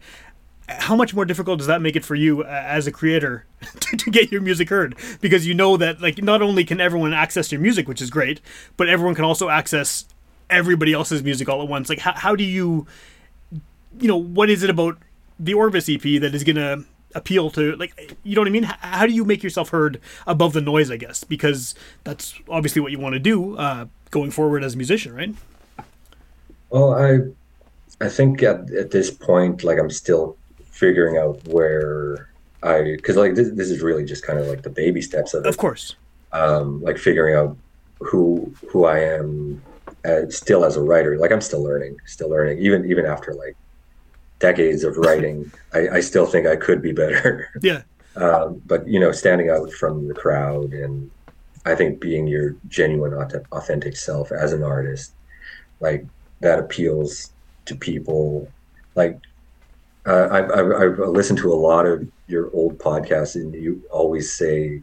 how 0.79 0.95
much 0.95 1.13
more 1.13 1.25
difficult 1.25 1.59
does 1.59 1.67
that 1.67 1.81
make 1.81 1.95
it 1.95 2.05
for 2.05 2.15
you 2.15 2.43
uh, 2.43 2.47
as 2.47 2.87
a 2.87 2.91
creator 2.91 3.45
to, 3.79 3.97
to 3.97 4.11
get 4.11 4.31
your 4.31 4.41
music 4.41 4.69
heard? 4.69 4.95
Because 5.21 5.47
you 5.47 5.53
know 5.53 5.77
that, 5.77 6.01
like, 6.01 6.21
not 6.21 6.41
only 6.41 6.63
can 6.63 6.81
everyone 6.81 7.13
access 7.13 7.51
your 7.51 7.61
music, 7.61 7.87
which 7.87 8.01
is 8.01 8.09
great, 8.09 8.41
but 8.77 8.89
everyone 8.89 9.15
can 9.15 9.25
also 9.25 9.49
access 9.49 10.05
everybody 10.49 10.93
else's 10.93 11.23
music 11.23 11.49
all 11.49 11.61
at 11.61 11.67
once. 11.67 11.89
Like, 11.89 11.99
how, 11.99 12.13
how 12.13 12.35
do 12.35 12.43
you, 12.43 12.87
you 13.99 14.07
know, 14.07 14.17
what 14.17 14.49
is 14.49 14.63
it 14.63 14.69
about 14.69 14.97
the 15.39 15.53
Orvis 15.53 15.89
EP 15.89 16.01
that 16.01 16.33
is 16.33 16.43
to 16.43 16.85
appeal 17.15 17.49
to, 17.51 17.75
like, 17.75 18.15
you 18.23 18.35
know 18.35 18.41
what 18.41 18.47
I 18.47 18.51
mean? 18.51 18.63
How, 18.63 18.75
how 18.79 19.05
do 19.05 19.13
you 19.13 19.25
make 19.25 19.43
yourself 19.43 19.69
heard 19.69 19.99
above 20.27 20.53
the 20.53 20.61
noise, 20.61 20.91
I 20.91 20.97
guess? 20.97 21.23
Because 21.23 21.75
that's 22.03 22.39
obviously 22.49 22.81
what 22.81 22.91
you 22.91 22.99
want 22.99 23.13
to 23.13 23.19
do 23.19 23.57
uh, 23.57 23.85
going 24.11 24.31
forward 24.31 24.63
as 24.63 24.73
a 24.73 24.77
musician, 24.77 25.13
right? 25.13 25.33
Well, 26.69 26.93
I 26.95 27.19
I 28.01 28.09
think 28.09 28.43
at, 28.43 28.69
at 28.71 28.91
this 28.91 29.11
point, 29.11 29.63
like 29.63 29.79
I'm 29.79 29.89
still 29.89 30.37
figuring 30.73 31.17
out 31.17 31.39
where 31.47 32.29
I 32.63 32.81
because 32.97 33.15
like 33.15 33.35
this, 33.35 33.49
this 33.53 33.69
is 33.69 33.81
really 33.81 34.03
just 34.03 34.25
kind 34.25 34.39
of 34.39 34.47
like 34.47 34.63
the 34.63 34.69
baby 34.69 35.01
steps 35.01 35.33
of 35.33 35.45
it. 35.45 35.49
Of 35.49 35.57
course. 35.57 35.95
um, 36.33 36.81
like 36.81 36.97
figuring 36.97 37.35
out 37.35 37.55
who 37.99 38.53
who 38.69 38.85
I 38.85 38.99
am 38.99 39.61
as, 40.03 40.35
still 40.35 40.65
as 40.65 40.75
a 40.75 40.81
writer. 40.81 41.17
Like 41.17 41.31
I'm 41.31 41.41
still 41.41 41.63
learning, 41.63 41.97
still 42.05 42.29
learning. 42.29 42.57
Even 42.59 42.85
even 42.89 43.05
after 43.05 43.33
like 43.33 43.55
decades 44.39 44.83
of 44.83 44.97
writing, 45.05 45.51
I, 45.73 45.87
I 45.97 45.99
still 46.01 46.25
think 46.25 46.47
I 46.47 46.55
could 46.55 46.81
be 46.81 46.91
better. 46.91 47.49
Yeah. 47.61 47.83
um, 48.15 48.61
but 48.65 48.87
you 48.87 48.99
know, 48.99 49.11
standing 49.11 49.49
out 49.49 49.71
from 49.71 50.07
the 50.07 50.13
crowd 50.13 50.73
and 50.73 51.09
I 51.65 51.75
think 51.75 52.01
being 52.01 52.27
your 52.27 52.55
genuine, 52.67 53.13
authentic 53.51 53.95
self 53.95 54.31
as 54.33 54.51
an 54.51 54.63
artist, 54.63 55.13
like 55.79 56.05
that 56.41 56.59
appeals 56.59 57.31
to 57.65 57.75
people. 57.75 58.49
Like 58.95 59.19
uh, 60.05 60.27
I've, 60.31 60.51
I've, 60.51 60.71
I've 60.71 60.99
listened 61.09 61.39
to 61.39 61.51
a 61.51 61.55
lot 61.55 61.85
of 61.85 62.07
your 62.27 62.49
old 62.53 62.77
podcasts, 62.77 63.35
and 63.35 63.53
you 63.53 63.81
always 63.91 64.33
say 64.33 64.81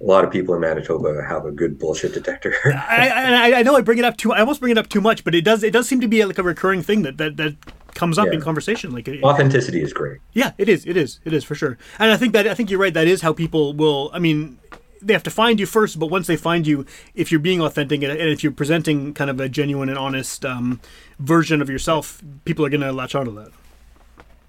a 0.00 0.04
lot 0.04 0.24
of 0.24 0.30
people 0.30 0.54
in 0.54 0.60
Manitoba 0.60 1.22
have 1.26 1.44
a 1.46 1.50
good 1.52 1.78
bullshit 1.78 2.12
detector. 2.14 2.54
I, 2.64 3.08
I, 3.54 3.58
I 3.58 3.62
know 3.62 3.76
I 3.76 3.80
bring 3.80 3.98
it 3.98 4.04
up 4.04 4.16
too. 4.16 4.32
I 4.32 4.40
almost 4.40 4.60
bring 4.60 4.72
it 4.72 4.78
up 4.78 4.88
too 4.88 5.00
much, 5.00 5.24
but 5.24 5.34
it 5.34 5.42
does. 5.42 5.62
It 5.62 5.72
does 5.72 5.88
seem 5.88 6.00
to 6.00 6.08
be 6.08 6.24
like 6.24 6.38
a 6.38 6.42
recurring 6.42 6.82
thing 6.82 7.02
that 7.02 7.16
that, 7.18 7.36
that 7.36 7.56
comes 7.94 8.18
up 8.18 8.26
Yeah. 8.26 8.34
in 8.34 8.40
conversation. 8.40 8.90
Like, 8.92 9.06
it, 9.08 9.22
Authenticity 9.22 9.80
is 9.82 9.92
great. 9.92 10.20
yeah, 10.32 10.52
it 10.58 10.68
is. 10.68 10.84
It 10.86 10.96
is. 10.96 11.20
It 11.24 11.32
is 11.32 11.44
for 11.44 11.54
sure. 11.54 11.78
And 11.98 12.10
I 12.10 12.16
think 12.16 12.32
that 12.32 12.46
I 12.46 12.54
think 12.54 12.70
you're 12.70 12.80
right. 12.80 12.92
That 12.94 13.06
is 13.06 13.22
how 13.22 13.32
people 13.32 13.72
will. 13.72 14.10
I 14.12 14.18
mean, 14.18 14.58
they 15.00 15.12
have 15.12 15.22
to 15.24 15.30
find 15.30 15.60
you 15.60 15.66
first, 15.66 15.98
but 15.98 16.06
once 16.06 16.26
they 16.26 16.36
find 16.36 16.66
you, 16.66 16.86
if 17.14 17.30
you're 17.30 17.38
being 17.40 17.60
authentic 17.60 18.02
and, 18.02 18.10
and 18.12 18.30
if 18.30 18.42
you're 18.42 18.52
presenting 18.52 19.14
kind 19.14 19.30
of 19.30 19.38
a 19.38 19.48
genuine 19.48 19.88
and 19.90 19.98
honest 19.98 20.44
um, 20.44 20.80
version 21.18 21.60
of 21.62 21.68
yourself, 21.70 22.22
people 22.44 22.64
are 22.64 22.70
going 22.70 22.80
to 22.80 22.90
latch 22.92 23.14
onto 23.14 23.34
that. 23.36 23.50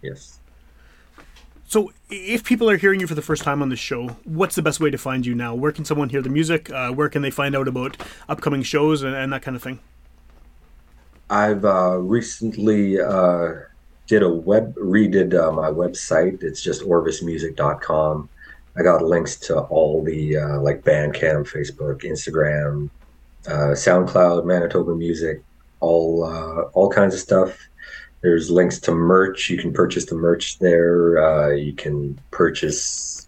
Yes. 0.06 0.40
So, 1.68 1.92
if 2.10 2.44
people 2.44 2.70
are 2.70 2.78
hearing 2.78 3.00
you 3.00 3.08
for 3.08 3.16
the 3.16 3.22
first 3.24 3.44
time 3.44 3.62
on 3.62 3.70
the 3.70 3.76
show, 3.76 4.10
what's 4.24 4.56
the 4.56 4.62
best 4.62 4.80
way 4.80 4.92
to 4.92 4.98
find 4.98 5.26
you 5.26 5.34
now? 5.34 5.56
Where 5.56 5.72
can 5.72 5.84
someone 5.84 6.10
hear 6.10 6.22
the 6.22 6.30
music? 6.30 6.70
Uh, 6.70 6.92
where 6.92 7.10
can 7.10 7.24
they 7.24 7.32
find 7.32 7.56
out 7.56 7.68
about 7.68 7.98
upcoming 8.30 8.62
shows 8.62 9.02
and, 9.02 9.16
and 9.16 9.34
that 9.34 9.42
kind 9.42 9.58
of 9.58 9.64
thing? 9.64 9.80
I've 11.30 11.66
uh, 11.66 11.98
recently 11.98 13.02
uh, 13.02 13.54
did 14.08 14.22
a 14.22 14.30
web 14.30 14.76
redid 14.76 15.34
uh, 15.34 15.52
my 15.52 15.70
website. 15.70 16.44
It's 16.44 16.62
just 16.62 16.84
orvismusic.com. 16.84 18.30
I 18.78 18.84
got 18.84 19.04
links 19.04 19.38
to 19.38 19.62
all 19.62 20.04
the 20.04 20.38
uh, 20.38 20.60
like 20.60 20.84
Bandcamp, 20.84 21.50
Facebook, 21.50 22.04
Instagram, 22.04 22.90
uh, 23.48 23.74
SoundCloud, 23.74 24.46
Manitoba 24.46 24.96
Music, 24.96 25.42
all 25.80 26.24
uh, 26.26 26.64
all 26.74 26.90
kinds 26.90 27.14
of 27.14 27.20
stuff. 27.20 27.58
There's 28.26 28.50
links 28.50 28.80
to 28.80 28.92
merch. 28.92 29.52
You 29.52 29.58
can 29.60 29.72
purchase 29.72 30.06
the 30.08 30.16
merch 30.16 30.58
there. 30.58 31.24
Uh, 31.24 31.50
you 31.52 31.74
can 31.74 32.20
purchase 32.32 33.28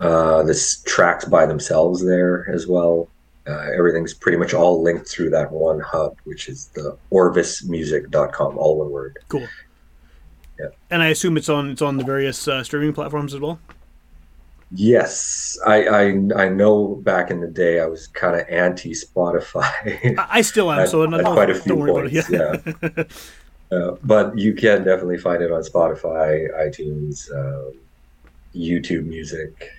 uh, 0.00 0.42
the 0.42 0.50
s- 0.50 0.82
tracks 0.84 1.24
by 1.24 1.46
themselves 1.46 2.04
there 2.04 2.50
as 2.50 2.66
well. 2.66 3.08
Uh, 3.46 3.68
everything's 3.78 4.12
pretty 4.12 4.36
much 4.36 4.52
all 4.52 4.82
linked 4.82 5.06
through 5.08 5.30
that 5.30 5.52
one 5.52 5.78
hub, 5.78 6.16
which 6.24 6.48
is 6.48 6.66
the 6.74 6.98
orvismusic.com, 7.12 8.58
all 8.58 8.78
one 8.80 8.90
word. 8.90 9.16
Cool. 9.28 9.46
Yeah. 10.58 10.70
And 10.90 11.04
I 11.04 11.06
assume 11.10 11.36
it's 11.36 11.48
on 11.48 11.70
it's 11.70 11.80
on 11.82 11.96
the 11.96 12.02
various 12.04 12.48
uh, 12.48 12.64
streaming 12.64 12.94
platforms 12.94 13.32
as 13.32 13.38
well. 13.38 13.60
Yes, 14.72 15.56
I, 15.64 15.86
I 15.86 16.02
I 16.34 16.48
know 16.48 16.96
back 16.96 17.30
in 17.30 17.40
the 17.40 17.46
day 17.46 17.78
I 17.78 17.86
was 17.86 18.08
kind 18.08 18.34
of 18.34 18.44
anti 18.48 18.90
Spotify. 18.90 20.18
I, 20.18 20.26
I 20.38 20.40
still 20.42 20.72
am, 20.72 20.80
At- 20.82 20.88
so 20.88 21.06
no, 21.06 21.16
at 21.18 21.22
no, 21.22 21.32
quite 21.32 21.50
a 21.50 21.54
few 21.54 21.76
points, 21.76 22.28
it. 22.28 22.30
Yeah. 22.30 23.04
Uh, 23.70 23.92
but 24.04 24.38
you 24.38 24.54
can 24.54 24.84
definitely 24.84 25.18
find 25.18 25.42
it 25.42 25.50
on 25.50 25.62
Spotify, 25.62 26.48
iTunes, 26.56 27.30
um, 27.34 27.72
YouTube 28.54 29.06
Music. 29.06 29.70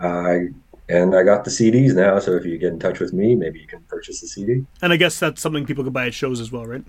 I 0.00 0.48
and 0.88 1.16
I 1.16 1.24
got 1.24 1.44
the 1.44 1.50
CDs 1.50 1.94
now, 1.94 2.18
so 2.20 2.32
if 2.32 2.44
you 2.44 2.58
get 2.58 2.72
in 2.72 2.78
touch 2.78 3.00
with 3.00 3.12
me, 3.12 3.34
maybe 3.34 3.58
you 3.58 3.66
can 3.66 3.80
purchase 3.88 4.20
the 4.20 4.28
CD. 4.28 4.64
and 4.82 4.92
I 4.92 4.96
guess 4.96 5.18
that's 5.18 5.40
something 5.40 5.66
people 5.66 5.82
could 5.82 5.92
buy 5.92 6.06
at 6.06 6.14
shows 6.14 6.40
as 6.40 6.52
well, 6.52 6.64
right? 6.64 6.84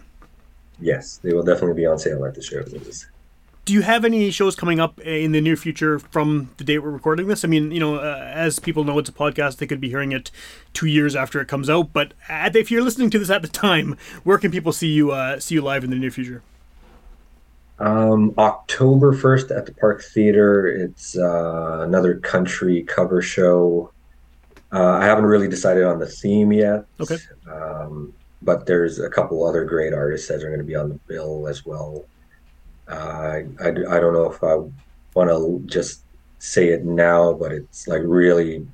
Yes, 0.79 1.17
they 1.17 1.33
will 1.33 1.43
definitely 1.43 1.75
be 1.75 1.87
on 1.87 1.97
sale 1.97 2.23
at 2.25 2.35
the 2.35 2.41
shows. 2.43 3.07
Do 3.67 3.73
you 3.73 3.81
have 3.81 4.05
any 4.05 4.31
shows 4.31 4.55
coming 4.55 4.79
up 4.79 4.97
in 5.01 5.33
the 5.33 5.41
near 5.41 5.57
future 5.57 5.99
from 5.99 6.51
the 6.55 6.63
date 6.63 6.79
we're 6.79 6.89
recording 6.89 7.27
this? 7.27 7.43
I 7.43 7.49
mean, 7.49 7.69
you 7.71 7.81
know, 7.81 7.95
uh, 7.95 8.31
as 8.33 8.59
people 8.59 8.85
know, 8.85 8.97
it's 8.97 9.09
a 9.09 9.11
podcast. 9.11 9.57
They 9.57 9.67
could 9.67 9.81
be 9.81 9.89
hearing 9.89 10.13
it 10.13 10.31
two 10.71 10.85
years 10.85 11.17
after 11.17 11.41
it 11.41 11.49
comes 11.49 11.69
out. 11.69 11.91
But 11.91 12.13
at, 12.29 12.55
if 12.55 12.71
you're 12.71 12.81
listening 12.81 13.09
to 13.09 13.19
this 13.19 13.29
at 13.29 13.41
the 13.41 13.49
time, 13.49 13.97
where 14.23 14.37
can 14.37 14.51
people 14.51 14.71
see 14.71 14.87
you 14.87 15.11
uh, 15.11 15.41
see 15.41 15.55
you 15.55 15.61
live 15.61 15.83
in 15.83 15.89
the 15.89 15.97
near 15.97 16.11
future? 16.11 16.43
Um, 17.77 18.33
October 18.37 19.13
1st 19.13 19.57
at 19.57 19.65
the 19.65 19.73
Park 19.73 20.01
Theater. 20.01 20.69
It's 20.69 21.17
uh, 21.17 21.79
another 21.81 22.19
country 22.19 22.83
cover 22.83 23.21
show. 23.21 23.91
Uh, 24.71 24.91
I 24.91 25.03
haven't 25.03 25.25
really 25.25 25.49
decided 25.49 25.83
on 25.83 25.99
the 25.99 26.07
theme 26.07 26.53
yet. 26.53 26.85
Okay. 27.01 27.17
Um, 27.51 28.13
but 28.41 28.65
there's 28.65 28.99
a 28.99 29.09
couple 29.09 29.45
other 29.45 29.65
great 29.65 29.93
artists 29.93 30.29
that 30.29 30.41
are 30.41 30.47
going 30.47 30.59
to 30.59 30.63
be 30.63 30.75
on 30.75 30.87
the 30.87 30.99
bill 31.09 31.49
as 31.49 31.65
well. 31.65 32.05
Uh, 32.87 33.41
I, 33.59 33.67
I, 33.67 33.99
don't 33.99 34.13
know 34.13 34.31
if 34.31 34.41
I 34.43 34.55
want 35.13 35.29
to 35.29 35.61
just 35.65 36.03
say 36.39 36.69
it 36.69 36.85
now, 36.85 37.33
but 37.33 37.51
it's 37.51 37.87
like 37.87 38.01
really 38.05 38.65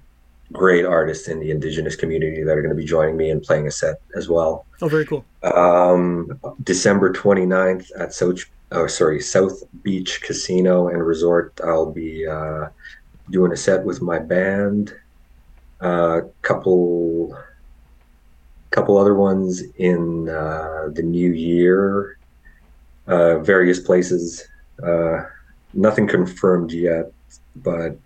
great 0.51 0.85
artists 0.85 1.27
in 1.27 1.39
the 1.39 1.49
indigenous 1.49 1.95
community 1.95 2.43
that 2.43 2.57
are 2.57 2.61
going 2.61 2.75
to 2.75 2.79
be 2.79 2.85
joining 2.85 3.17
me 3.17 3.31
and 3.31 3.41
playing 3.41 3.67
a 3.67 3.71
set 3.71 4.01
as 4.15 4.29
well. 4.29 4.65
Oh, 4.81 4.87
very 4.87 5.05
cool. 5.05 5.25
Um, 5.41 6.39
December 6.63 7.11
29th 7.11 7.89
at 7.97 8.13
South, 8.13 8.45
oh, 8.71 8.87
sorry, 8.87 9.19
South 9.19 9.63
Beach 9.81 10.21
Casino 10.21 10.89
and 10.89 11.05
Resort. 11.05 11.59
I'll 11.63 11.91
be 11.91 12.27
uh, 12.27 12.67
doing 13.31 13.51
a 13.51 13.57
set 13.57 13.83
with 13.83 14.01
my 14.01 14.19
band. 14.19 14.95
A 15.81 15.85
uh, 15.85 16.21
couple, 16.43 17.37
couple 18.69 18.97
other 18.97 19.15
ones 19.15 19.63
in 19.77 20.29
uh, 20.29 20.89
the 20.93 21.03
new 21.03 21.31
year. 21.31 22.17
Uh, 23.07 23.39
various 23.39 23.79
places. 23.79 24.47
Uh, 24.81 25.23
nothing 25.73 26.07
confirmed 26.07 26.71
yet, 26.71 27.11
but 27.57 27.97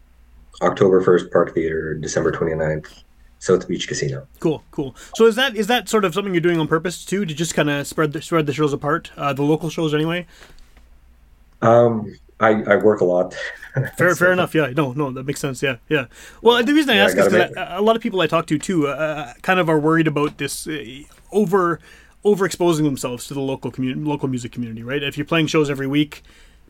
October 0.62 1.04
1st, 1.04 1.32
Park 1.32 1.54
Theater. 1.54 1.94
December 1.94 2.32
29th, 2.32 3.04
South 3.40 3.68
Beach 3.68 3.88
Casino. 3.88 4.28
Cool, 4.40 4.64
cool. 4.72 4.96
So 5.16 5.26
is 5.26 5.36
that 5.36 5.56
is 5.56 5.68
that 5.68 5.88
sort 5.88 6.04
of 6.06 6.14
something 6.14 6.34
you're 6.34 6.42
doing 6.42 6.60
on 6.60 6.68
purpose 6.68 7.06
too, 7.06 7.26
to 7.26 7.34
just 7.34 7.54
kind 7.54 7.70
of 7.70 7.86
spread 7.86 8.14
the, 8.14 8.22
spread 8.22 8.48
the 8.48 8.54
shows 8.54 8.74
apart, 8.74 9.12
uh, 9.18 9.34
the 9.34 9.44
local 9.44 9.70
shows 9.70 9.94
anyway? 9.94 10.26
Um, 11.62 12.16
I, 12.40 12.64
I 12.64 12.76
work 12.78 13.02
a 13.02 13.06
lot. 13.06 13.36
Fair, 13.98 14.16
fair 14.16 14.32
enough. 14.32 14.54
Yeah, 14.54 14.72
no, 14.76 14.94
no, 14.94 15.12
that 15.12 15.26
makes 15.26 15.40
sense. 15.40 15.62
Yeah, 15.62 15.78
yeah. 15.90 16.06
Well, 16.42 16.64
the 16.64 16.74
reason 16.74 16.92
I 16.92 16.96
Yeah, 16.96 17.02
I 17.02 17.06
ask 17.06 17.18
is 17.18 17.28
gotta 17.28 17.48
because 17.50 17.68
a 17.70 17.82
lot 17.82 17.96
of 17.96 18.02
people 18.02 18.22
I 18.22 18.28
talk 18.28 18.48
to 18.48 18.58
too, 18.60 18.88
uh, 18.88 19.34
kind 19.42 19.60
of 19.60 19.70
are 19.70 19.80
worried 19.80 20.08
about 20.08 20.38
this 20.38 20.68
uh, 20.68 21.02
over 21.32 21.80
overexposing 22.36 22.84
themselves 22.84 23.28
to 23.28 23.34
the 23.34 23.42
local 23.42 23.72
community, 23.72 24.02
local 24.02 24.28
music 24.28 24.52
community. 24.52 24.84
Right? 24.84 25.04
If 25.04 25.18
you're 25.18 25.26
playing 25.26 25.48
shows 25.48 25.70
every 25.70 25.88
week, 25.88 26.24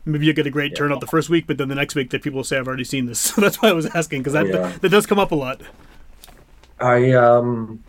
maybe 0.06 0.26
you 0.26 0.34
get 0.34 0.48
a 0.48 0.52
great 0.52 0.76
turnout 0.76 1.02
the 1.02 1.08
first 1.08 1.30
week, 1.30 1.48
but 1.48 1.58
then 1.58 1.68
the 1.70 1.76
next 1.76 1.96
week 1.96 2.10
that 2.12 2.22
people 2.24 2.44
say 2.44 2.58
I've 2.58 2.68
already 2.68 2.84
seen 2.84 3.06
this. 3.06 3.20
So 3.36 3.42
that's 3.42 3.62
why 3.62 3.70
I 3.70 3.74
was 3.74 3.86
asking 3.88 4.22
because 4.22 4.34
that, 4.34 4.48
Yeah. 4.48 4.72
that 4.82 4.90
does 4.90 5.06
come 5.06 5.20
up 5.20 5.32
a 5.32 5.36
lot. 5.36 5.62
I 6.80 7.12
um 7.14 7.84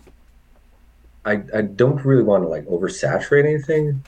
I 1.24 1.42
I 1.54 1.62
don't 1.62 2.04
really 2.04 2.22
want 2.22 2.42
to 2.44 2.48
like 2.48 2.64
oversaturate 2.66 3.44
anything, 3.44 4.02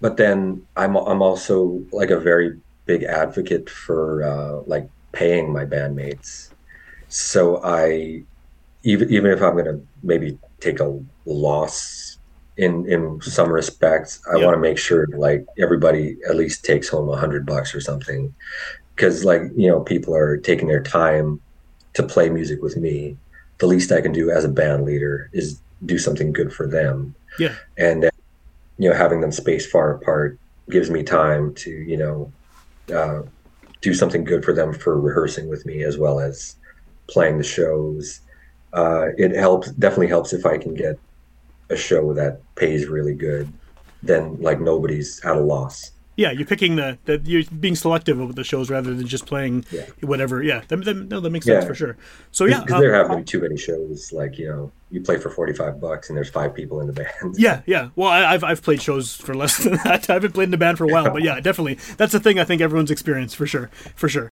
but 0.00 0.16
then 0.16 0.66
I'm 0.76 0.96
I'm 0.96 1.22
also 1.22 1.82
like 1.92 2.10
a 2.10 2.20
very 2.20 2.60
big 2.84 3.04
advocate 3.04 3.70
for 3.70 4.22
uh 4.22 4.62
like 4.66 4.88
paying 5.12 5.52
my 5.52 5.64
bandmates. 5.64 6.50
So 7.08 7.62
I 7.64 8.22
even 8.82 9.10
even 9.10 9.30
if 9.30 9.40
I'm 9.42 9.56
gonna 9.56 9.80
maybe 10.02 10.38
take 10.60 10.80
a 10.80 11.00
loss 11.24 12.17
in 12.58 12.86
in 12.90 13.20
some 13.22 13.50
respects, 13.50 14.20
I 14.30 14.36
Yeah. 14.36 14.44
want 14.44 14.54
to 14.56 14.60
make 14.60 14.78
sure 14.78 15.06
like 15.16 15.44
everybody 15.58 16.16
at 16.28 16.36
least 16.36 16.64
takes 16.64 16.88
home 16.88 17.08
a 17.08 17.16
hundred 17.16 17.46
bucks 17.46 17.74
or 17.74 17.80
something, 17.80 18.34
because 18.96 19.24
like 19.24 19.42
you 19.56 19.68
know 19.68 19.80
people 19.80 20.14
are 20.14 20.36
taking 20.38 20.68
their 20.68 20.82
time 20.82 21.40
to 21.94 22.02
play 22.02 22.28
music 22.30 22.60
with 22.62 22.76
me. 22.76 23.16
The 23.60 23.66
least 23.66 23.92
I 23.92 24.00
can 24.02 24.12
do 24.12 24.30
as 24.30 24.44
a 24.44 24.48
band 24.48 24.84
leader 24.84 25.30
is 25.32 25.62
do 25.86 25.98
something 25.98 26.32
good 26.32 26.52
for 26.52 26.66
them, 26.68 27.14
Yeah. 27.38 27.54
and 27.78 28.04
uh, 28.06 28.10
you 28.78 28.90
know 28.90 28.96
having 28.96 29.20
them 29.20 29.32
spaced 29.32 29.70
far 29.70 29.94
apart 29.94 30.38
gives 30.70 30.90
me 30.90 31.02
time 31.04 31.54
to 31.54 31.70
you 31.70 31.96
know 31.96 32.32
uh, 32.94 33.22
do 33.82 33.94
something 33.94 34.24
good 34.24 34.44
for 34.44 34.52
them 34.52 34.72
for 34.72 35.00
rehearsing 35.00 35.48
with 35.48 35.64
me 35.66 35.84
as 35.84 35.98
well 35.98 36.20
as 36.20 36.56
playing 37.10 37.38
the 37.38 37.44
shows. 37.44 38.20
Uh, 38.72 39.06
it 39.16 39.32
helps 39.34 39.70
definitely 39.72 40.08
helps 40.08 40.32
if 40.32 40.44
I 40.46 40.58
can 40.58 40.74
get 40.74 40.96
a 41.70 41.76
show 41.76 42.12
that 42.14 42.40
pays 42.54 42.86
really 42.86 43.14
good. 43.14 43.52
Then 44.02 44.40
like 44.40 44.60
nobody's 44.60 45.20
at 45.24 45.36
a 45.36 45.40
loss. 45.40 45.92
Yeah, 46.16 46.32
you're 46.32 46.46
picking 46.48 46.74
the, 46.74 46.98
the 47.04 47.20
you're 47.24 47.44
being 47.44 47.76
selective 47.76 48.18
of 48.18 48.34
the 48.34 48.42
shows 48.42 48.70
rather 48.70 48.92
than 48.92 49.06
just 49.06 49.24
playing 49.26 49.64
Yeah. 49.70 49.86
whatever. 50.00 50.42
Yeah, 50.42 50.62
that, 50.66 50.84
that, 50.84 50.94
no, 50.94 51.20
that 51.20 51.30
makes 51.30 51.46
sense 51.46 51.64
for 51.64 51.76
sure. 51.76 51.96
So 52.32 52.44
yeah, 52.44 52.58
because 52.60 52.74
um, 52.74 52.80
there 52.80 52.92
have 52.94 53.08
been 53.08 53.24
too 53.24 53.40
many 53.40 53.56
shows 53.56 54.12
like 54.12 54.36
you 54.36 54.48
know 54.48 54.72
you 54.90 55.00
play 55.00 55.16
for 55.18 55.30
45 55.30 55.80
bucks 55.80 56.08
and 56.08 56.16
there's 56.16 56.30
five 56.30 56.54
people 56.54 56.80
in 56.80 56.88
the 56.88 56.92
band 56.92 57.10
Yeah, 57.38 57.62
yeah. 57.66 57.90
Well, 57.94 58.08
I, 58.08 58.34
I've 58.34 58.42
I've 58.42 58.62
played 58.62 58.82
shows 58.82 59.14
for 59.14 59.32
less 59.34 59.58
than 59.62 59.74
that. 59.84 60.10
I 60.10 60.14
haven't 60.14 60.32
played 60.32 60.44
in 60.44 60.50
the 60.50 60.56
band 60.58 60.78
for 60.78 60.84
a 60.84 60.88
while, 60.88 61.10
but 61.12 61.22
yeah, 61.22 61.38
definitely. 61.38 61.78
That's 61.96 62.12
the 62.12 62.20
thing 62.20 62.40
I 62.40 62.44
think 62.44 62.62
everyone's 62.62 62.90
experienced 62.90 63.36
for 63.36 63.46
sure, 63.46 63.70
for 63.94 64.08
sure. 64.08 64.28